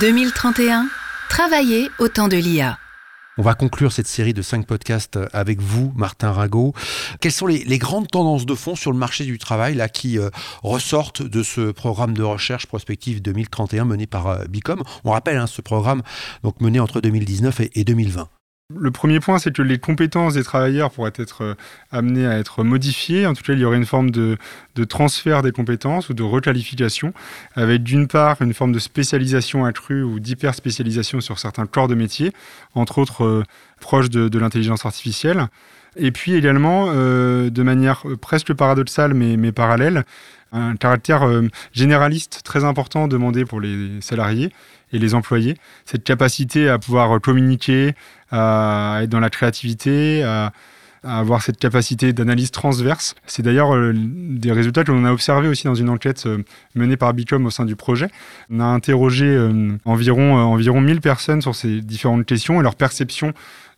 2031, 0.00 0.88
travailler 1.28 1.90
au 1.98 2.08
temps 2.08 2.28
de 2.28 2.36
l'IA. 2.36 2.78
On 3.36 3.42
va 3.42 3.52
conclure 3.52 3.92
cette 3.92 4.06
série 4.06 4.32
de 4.32 4.40
cinq 4.40 4.66
podcasts 4.66 5.18
avec 5.34 5.60
vous, 5.60 5.92
Martin 5.94 6.32
Rago. 6.32 6.72
Quelles 7.20 7.32
sont 7.32 7.46
les, 7.46 7.78
grandes 7.78 8.08
tendances 8.08 8.46
de 8.46 8.54
fond 8.54 8.74
sur 8.74 8.90
le 8.90 8.96
marché 8.96 9.24
du 9.24 9.36
travail 9.36 9.74
là, 9.74 9.90
qui 9.90 10.18
euh, 10.18 10.30
ressortent 10.62 11.22
de 11.22 11.42
ce 11.42 11.72
programme 11.72 12.14
de 12.14 12.22
recherche 12.22 12.66
prospective 12.66 13.20
2031 13.20 13.84
mené 13.84 14.06
par 14.06 14.28
euh, 14.28 14.44
Bicom? 14.46 14.82
On 15.04 15.10
rappelle 15.10 15.36
hein, 15.36 15.46
ce 15.46 15.60
programme 15.60 16.00
donc 16.42 16.62
mené 16.62 16.80
entre 16.80 17.02
2019 17.02 17.60
et 17.74 17.84
2020. 17.84 18.28
Le 18.78 18.90
premier 18.90 19.20
point, 19.20 19.38
c'est 19.38 19.52
que 19.52 19.62
les 19.62 19.78
compétences 19.78 20.34
des 20.34 20.44
travailleurs 20.44 20.90
pourraient 20.90 21.12
être 21.16 21.42
euh, 21.42 21.54
amenées 21.90 22.26
à 22.26 22.38
être 22.38 22.64
modifiées. 22.64 23.26
En 23.26 23.34
tout 23.34 23.42
cas, 23.42 23.52
il 23.52 23.58
y 23.58 23.64
aurait 23.64 23.76
une 23.76 23.86
forme 23.86 24.10
de, 24.10 24.36
transfert 24.88 25.42
des 25.42 25.52
compétences 25.52 26.08
ou 26.08 26.14
de 26.14 26.22
requalification, 26.22 27.12
avec 27.54 27.82
d'une 27.82 28.08
part 28.08 28.40
une 28.40 28.54
forme 28.54 28.72
de 28.72 28.78
spécialisation 28.78 29.64
accrue 29.64 30.02
ou 30.02 30.20
d'hyper-spécialisation 30.20 31.20
sur 31.20 31.38
certains 31.38 31.66
corps 31.66 31.88
de 31.88 31.94
métier, 31.94 32.32
entre 32.74 32.98
autres 32.98 33.24
euh, 33.24 33.42
proches 33.80 34.10
de, 34.10 34.38
l'intelligence 34.38 34.86
artificielle. 34.86 35.46
Et 35.96 36.10
puis 36.10 36.34
également, 36.34 36.86
euh, 36.88 37.50
de 37.50 37.62
manière 37.62 38.04
presque 38.20 38.54
paradoxale 38.54 39.12
mais, 39.12 39.36
mais 39.36 39.52
parallèle, 39.52 40.04
un 40.52 40.76
caractère 40.76 41.26
généraliste 41.72 42.42
très 42.44 42.64
important 42.64 43.08
demandé 43.08 43.44
pour 43.44 43.60
les 43.60 44.00
salariés 44.00 44.52
et 44.92 44.98
les 44.98 45.14
employés. 45.14 45.56
Cette 45.84 46.04
capacité 46.04 46.68
à 46.68 46.78
pouvoir 46.78 47.20
communiquer, 47.20 47.94
à 48.30 49.00
être 49.02 49.10
dans 49.10 49.20
la 49.20 49.30
créativité, 49.30 50.22
à, 50.22 50.52
avoir 51.04 51.42
cette 51.42 51.58
capacité 51.58 52.12
d'analyse 52.12 52.50
transverse. 52.50 53.14
C'est 53.26 53.42
d'ailleurs 53.42 53.74
euh, 53.74 53.92
des 53.94 54.52
résultats 54.52 54.84
que 54.84 54.92
l'on 54.92 55.04
a 55.04 55.12
observés 55.12 55.48
aussi 55.48 55.64
dans 55.64 55.74
une 55.74 55.88
enquête 55.88 56.26
euh, 56.26 56.38
menée 56.74 56.96
par 56.96 57.12
Bicom 57.12 57.44
au 57.44 57.50
sein 57.50 57.64
du 57.64 57.76
projet. 57.76 58.08
On 58.50 58.60
a 58.60 58.64
interrogé 58.64 59.26
euh, 59.26 59.76
environ, 59.84 60.36
environ 60.36 60.80
1000 60.80 61.00
personnes 61.00 61.42
sur 61.42 61.54
ces 61.54 61.80
différentes 61.80 62.24
questions 62.24 62.60
et 62.60 62.62
leur 62.62 62.76
perception 62.76 63.32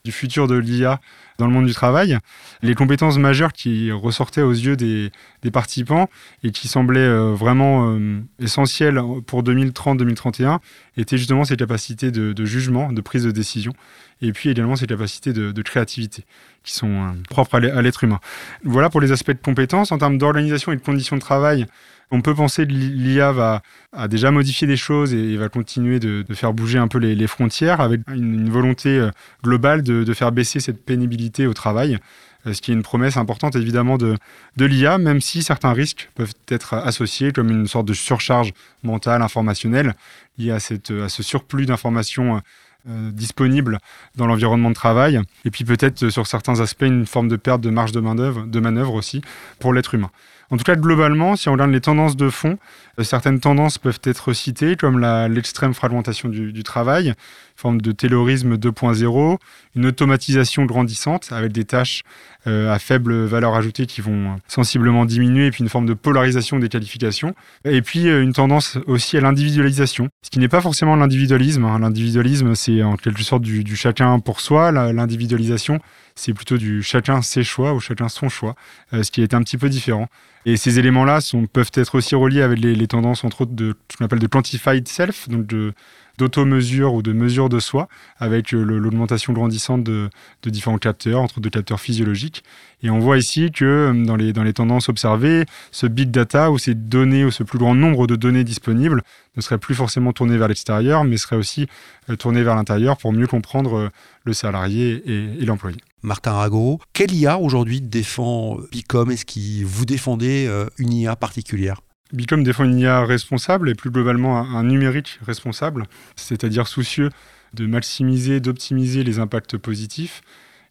du 0.04 0.12
futur 0.12 0.46
de 0.46 0.54
l'IA 0.54 1.00
dans 1.38 1.46
le 1.46 1.52
monde 1.52 1.66
du 1.66 1.72
travail. 1.72 2.18
Les 2.62 2.74
compétences 2.74 3.16
majeures 3.16 3.54
qui 3.54 3.90
ressortaient 3.90 4.42
aux 4.42 4.52
yeux 4.52 4.76
des, 4.76 5.10
participants 5.50 6.10
et 6.42 6.50
qui 6.50 6.68
semblaient 6.68 7.00
euh, 7.00 7.34
vraiment 7.34 7.90
euh, 7.90 8.20
essentielles 8.38 9.00
pour 9.26 9.42
2030-2031 9.42 10.58
étaient 10.98 11.16
justement 11.16 11.44
ces 11.44 11.56
capacités 11.56 12.10
de, 12.10 12.44
jugement, 12.44 12.92
de 12.92 13.00
prise 13.00 13.24
de 13.24 13.30
décision, 13.30 13.72
et 14.20 14.32
puis 14.32 14.50
également 14.50 14.76
ces 14.76 14.86
capacités 14.86 15.32
de, 15.32 15.62
créativité 15.62 16.24
qui 16.62 16.72
sont 16.72 17.02
euh, 17.02 17.08
propres 17.30 17.56
à 17.56 17.82
l'être 17.82 18.04
humain. 18.04 18.20
Voilà 18.62 18.90
pour 18.90 19.00
les 19.00 19.10
aspects 19.10 19.32
de 19.32 19.42
compétences. 19.42 19.90
En 19.90 19.98
termes 19.98 20.18
d'organisation 20.18 20.72
et 20.72 20.76
de 20.76 20.82
conditions 20.82 21.16
de 21.16 21.20
travail, 21.20 21.66
on 22.10 22.20
peut 22.20 22.34
penser 22.34 22.66
que 22.66 22.72
l'IA 22.72 23.32
va 23.32 23.62
déjà 24.08 24.30
modifié 24.30 24.66
des 24.66 24.76
choses 24.76 25.14
et, 25.14 25.36
va 25.36 25.48
continuer 25.48 26.00
de, 26.00 26.24
faire 26.34 26.52
bouger 26.52 26.78
un 26.78 26.88
peu 26.88 26.98
les, 26.98 27.26
frontières 27.26 27.80
avec 27.80 28.00
une, 28.08 28.50
volonté 28.50 28.98
euh, 28.98 29.10
globale 29.42 29.82
de, 29.82 30.14
faire 30.14 30.32
baisser 30.32 30.60
cette 30.60 30.84
pénibilité 30.84 31.46
au 31.46 31.54
travail, 31.54 31.98
euh, 32.46 32.52
ce 32.52 32.60
qui 32.62 32.70
est 32.70 32.74
une 32.74 32.82
promesse 32.82 33.16
importante 33.16 33.56
évidemment 33.56 33.98
de, 33.98 34.16
l'IA, 34.58 34.98
même 34.98 35.20
si 35.20 35.42
certains 35.42 35.72
risques 35.72 36.10
peuvent 36.14 36.34
être 36.48 36.74
associés 36.74 37.32
comme 37.32 37.50
une 37.50 37.66
sorte 37.66 37.86
de 37.86 37.94
surcharge 37.94 38.52
mentale, 38.82 39.22
informationnelle, 39.22 39.94
liée 40.38 40.52
à, 40.52 40.60
ce 40.60 41.22
surplus 41.22 41.66
d'informations 41.66 42.40
euh, 42.88 43.10
disponibles 43.10 43.78
dans 44.16 44.26
l'environnement 44.26 44.68
de 44.68 44.74
travail, 44.74 45.20
et 45.44 45.50
puis 45.50 45.64
peut-être 45.64 46.10
sur 46.10 46.26
certains 46.26 46.60
aspects 46.60 46.82
une 46.82 47.06
forme 47.06 47.28
de 47.28 47.36
perte 47.36 47.60
de 47.60 47.70
marge 47.70 47.92
de 47.92 48.00
manœuvre 48.00 48.94
aussi 48.94 49.22
pour 49.58 49.72
l'être 49.72 49.94
humain. 49.94 50.10
En 50.50 50.56
tout 50.56 50.64
cas, 50.64 50.76
globalement, 50.76 51.36
si 51.36 51.48
on 51.48 51.52
regarde 51.52 51.70
les 51.70 51.80
tendances 51.80 52.16
de 52.16 52.30
fond, 52.30 52.58
euh, 52.98 53.04
certaines 53.04 53.40
tendances 53.40 53.78
peuvent 53.78 54.00
être 54.04 54.32
citées, 54.32 54.76
comme 54.76 55.00
l'extrême 55.28 55.74
fragmentation 55.74 56.28
du, 56.28 56.62
travail, 56.62 57.14
forme 57.56 57.80
de 57.80 57.92
taylorisme 57.92 58.56
2.0, 58.56 59.38
une 59.76 59.86
automatisation 59.86 60.64
grandissante 60.64 61.28
avec 61.30 61.52
des 61.52 61.64
tâches 61.64 62.02
euh, 62.46 62.72
à 62.72 62.78
faible 62.78 63.24
valeur 63.24 63.54
ajoutée 63.54 63.86
qui 63.86 64.00
vont 64.00 64.36
sensiblement 64.48 65.04
diminuer, 65.04 65.46
et 65.46 65.50
puis 65.50 65.62
une 65.62 65.68
forme 65.68 65.86
de 65.86 65.94
polarisation 65.94 66.58
des 66.58 66.68
qualifications, 66.68 67.34
et 67.64 67.80
puis 67.80 68.08
euh, 68.08 68.22
une 68.22 68.32
tendance 68.32 68.78
aussi 68.86 69.16
à 69.16 69.20
l'individualisation, 69.20 70.08
ce 70.22 70.30
qui 70.30 70.38
n'est 70.38 70.48
pas 70.48 70.60
forcément 70.60 70.96
l'individualisme. 70.96 71.64
Hein. 71.64 71.78
L'individualisme, 71.78 72.54
c'est 72.54 72.82
en 72.82 72.96
quelque 72.96 73.22
sorte 73.22 73.42
du, 73.42 73.76
chacun 73.76 74.18
pour 74.18 74.40
soi, 74.40 74.72
l'individualisation, 74.72 75.80
c'est 76.16 76.34
plutôt 76.34 76.58
du 76.58 76.82
chacun 76.82 77.22
ses 77.22 77.42
choix 77.42 77.72
ou 77.72 77.80
chacun 77.80 78.08
son 78.08 78.28
choix, 78.28 78.54
ce 78.92 79.10
qui 79.10 79.22
est 79.22 79.34
un 79.34 79.42
petit 79.42 79.58
peu 79.58 79.68
différent. 79.68 80.08
Et 80.46 80.56
ces 80.56 80.78
éléments-là 80.78 81.20
peuvent 81.52 81.70
être 81.74 81.94
aussi 81.94 82.14
reliés 82.14 82.42
avec 82.42 82.58
les, 82.58 82.86
tendances, 82.86 83.24
entre 83.24 83.42
autres, 83.42 83.54
de 83.54 83.74
ce 83.90 83.96
qu'on 83.96 84.04
appelle 84.04 84.18
de 84.18 84.26
quantified 84.26 84.86
self, 84.86 85.28
donc 85.28 85.46
de, 85.46 85.72
d'auto-mesure 86.18 86.94
ou 86.94 87.02
de 87.02 87.12
mesure 87.12 87.48
de 87.48 87.58
soi, 87.58 87.88
avec 88.18 88.54
euh, 88.54 88.62
l'augmentation 88.62 89.32
grandissante 89.32 89.82
de, 89.82 90.10
différents 90.46 90.78
capteurs, 90.78 91.20
entre 91.20 91.34
autres 91.34 91.40
de 91.40 91.48
capteurs 91.48 91.80
physiologiques. 91.80 92.44
Et 92.82 92.90
on 92.90 92.98
voit 92.98 93.18
ici 93.18 93.50
que 93.50 93.64
euh, 93.64 94.04
dans 94.04 94.16
les, 94.16 94.52
tendances 94.52 94.88
observées, 94.88 95.44
ce 95.70 95.86
big 95.86 96.10
data 96.10 96.50
ou 96.50 96.58
ces 96.58 96.74
données 96.74 97.24
ou 97.24 97.30
ce 97.30 97.42
plus 97.42 97.58
grand 97.58 97.74
nombre 97.74 98.06
de 98.06 98.16
données 98.16 98.44
disponibles 98.44 99.02
ne 99.36 99.42
serait 99.42 99.58
plus 99.58 99.74
forcément 99.74 100.12
tourné 100.12 100.36
vers 100.38 100.48
l'extérieur, 100.48 101.04
mais 101.04 101.16
serait 101.16 101.36
aussi 101.36 101.66
euh, 102.08 102.16
tourné 102.16 102.42
vers 102.42 102.54
l'intérieur 102.54 102.96
pour 102.96 103.12
mieux 103.12 103.26
comprendre 103.26 103.90
le 104.24 104.32
salarié 104.32 105.02
et, 105.06 105.44
l'employé. 105.44 105.76
Martin 106.02 106.32
Rago, 106.32 106.80
quelle 106.92 107.12
IA 107.12 107.38
aujourd'hui 107.38 107.80
défend 107.80 108.58
Bicom? 108.70 109.10
Est-ce 109.10 109.24
que 109.24 109.64
vous 109.64 109.84
défendez 109.84 110.50
une 110.78 110.92
IA 110.92 111.16
particulière? 111.16 111.80
Bicom 112.12 112.42
défend 112.44 112.64
une 112.64 112.78
IA 112.78 113.04
responsable 113.04 113.70
et 113.70 113.74
plus 113.74 113.90
globalement 113.90 114.38
un, 114.38 114.62
numérique 114.62 115.18
responsable, 115.26 115.84
c'est-à-dire 116.16 116.68
soucieux 116.68 117.10
de 117.54 117.66
maximiser, 117.66 118.40
d'optimiser 118.40 119.04
les 119.04 119.18
impacts 119.18 119.56
positifs 119.56 120.22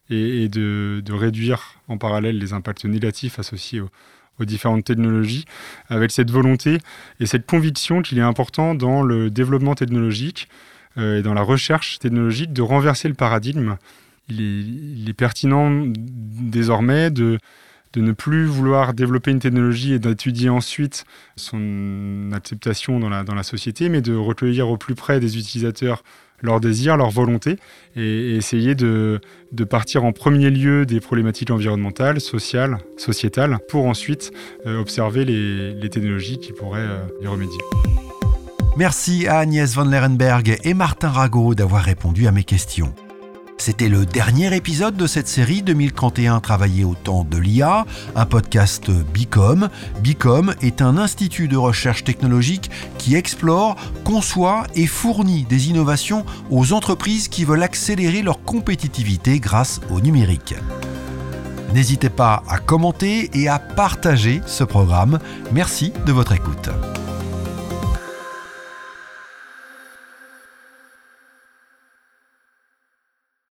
et, 0.09 0.47
de, 0.47 1.01
réduire 1.09 1.81
en 1.87 1.97
parallèle 1.97 2.37
les 2.37 2.53
impacts 2.53 2.85
négatifs 2.85 3.39
associés 3.39 3.81
aux, 3.81 3.89
différentes 4.45 4.83
technologies, 4.83 5.45
avec 5.87 6.11
cette 6.11 6.29
volonté 6.29 6.79
et 7.19 7.25
cette 7.25 7.45
conviction 7.45 8.01
qu'il 8.01 8.17
est 8.17 8.21
important 8.21 8.75
dans 8.75 9.01
le 9.01 9.29
développement 9.29 9.73
technologique 9.73 10.49
euh, 10.97 11.19
et 11.19 11.21
dans 11.21 11.33
la 11.33 11.43
recherche 11.43 11.99
technologique 11.99 12.51
de 12.51 12.61
renverser 12.61 13.07
le 13.07 13.13
paradigme. 13.13 13.77
il 14.27 15.05
est 15.07 15.13
pertinent 15.13 15.85
désormais 15.95 17.09
de 17.09 17.39
de 17.93 18.01
ne 18.01 18.11
plus 18.11 18.45
vouloir 18.45 18.93
développer 18.93 19.31
une 19.31 19.39
technologie 19.39 19.93
et 19.93 19.99
d'étudier 19.99 20.49
ensuite 20.49 21.05
son 21.35 22.31
acceptation 22.33 22.99
dans 22.99 23.09
la, 23.09 23.23
dans 23.23 23.35
la 23.35 23.43
société, 23.43 23.89
mais 23.89 24.01
de 24.01 24.15
recueillir 24.15 24.69
au 24.69 24.77
plus 24.77 24.95
près 24.95 25.19
des 25.19 25.37
utilisateurs 25.37 26.03
leurs 26.41 26.59
désirs, 26.59 26.97
leurs 26.97 27.09
volontés, 27.09 27.57
et, 27.95 28.35
essayer 28.35 28.75
de, 28.75 29.21
de, 29.53 29.63
partir 29.63 30.03
en 30.03 30.11
premier 30.11 30.49
lieu 30.49 30.85
des 30.85 30.99
problématiques 30.99 31.51
environnementales, 31.51 32.19
sociales, 32.19 32.79
sociétales, 32.97 33.59
pour 33.69 33.85
ensuite 33.85 34.31
euh, 34.65 34.79
observer 34.79 35.23
les, 35.23 35.73
les, 35.73 35.89
technologies 35.89 36.39
qui 36.39 36.51
pourraient 36.51 36.81
euh, 36.81 37.05
y 37.21 37.27
remédier. 37.27 37.59
Merci 38.75 39.27
à 39.27 39.37
Agnès 39.37 39.73
van 39.73 39.85
Lerenberg 39.85 40.57
et 40.63 40.73
Martin 40.73 41.09
Rago 41.09 41.55
d'avoir 41.55 41.83
répondu 41.83 42.27
à 42.27 42.31
mes 42.31 42.43
questions. 42.43 42.93
C'était 43.57 43.87
le 43.87 44.05
dernier 44.05 44.53
épisode 44.55 44.97
de 44.97 45.07
cette 45.07 45.27
série 45.27 45.61
2031 45.61 46.39
Travailler 46.41 46.83
au 46.83 46.95
temps 46.95 47.25
de 47.29 47.37
l'IA, 47.37 47.85
un 48.15 48.25
podcast 48.25 48.91
Bicom. 48.91 49.69
Bicom 50.01 50.53
est 50.61 50.81
un 50.81 50.97
institut 50.97 51.47
de 51.47 51.55
recherche 51.55 52.03
technologique 52.03 52.69
qui 52.97 53.15
explore, 53.15 53.75
conçoit 54.03 54.67
et 54.75 54.85
fournit 54.85 55.43
des 55.43 55.69
innovations 55.69 56.25
aux 56.49 56.73
entreprises 56.73 57.29
qui 57.29 57.45
veulent 57.45 57.63
accélérer 57.63 58.21
leur 58.21 58.43
compétitivité 58.43 59.39
grâce 59.39 59.79
au 59.89 60.01
numérique. 60.01 60.55
N'hésitez 61.73 62.09
pas 62.09 62.43
à 62.49 62.59
commenter 62.59 63.29
et 63.33 63.47
à 63.47 63.59
partager 63.59 64.41
ce 64.45 64.63
programme. 64.63 65.19
Merci 65.51 65.93
de 66.05 66.11
votre 66.11 66.33
écoute. 66.33 66.69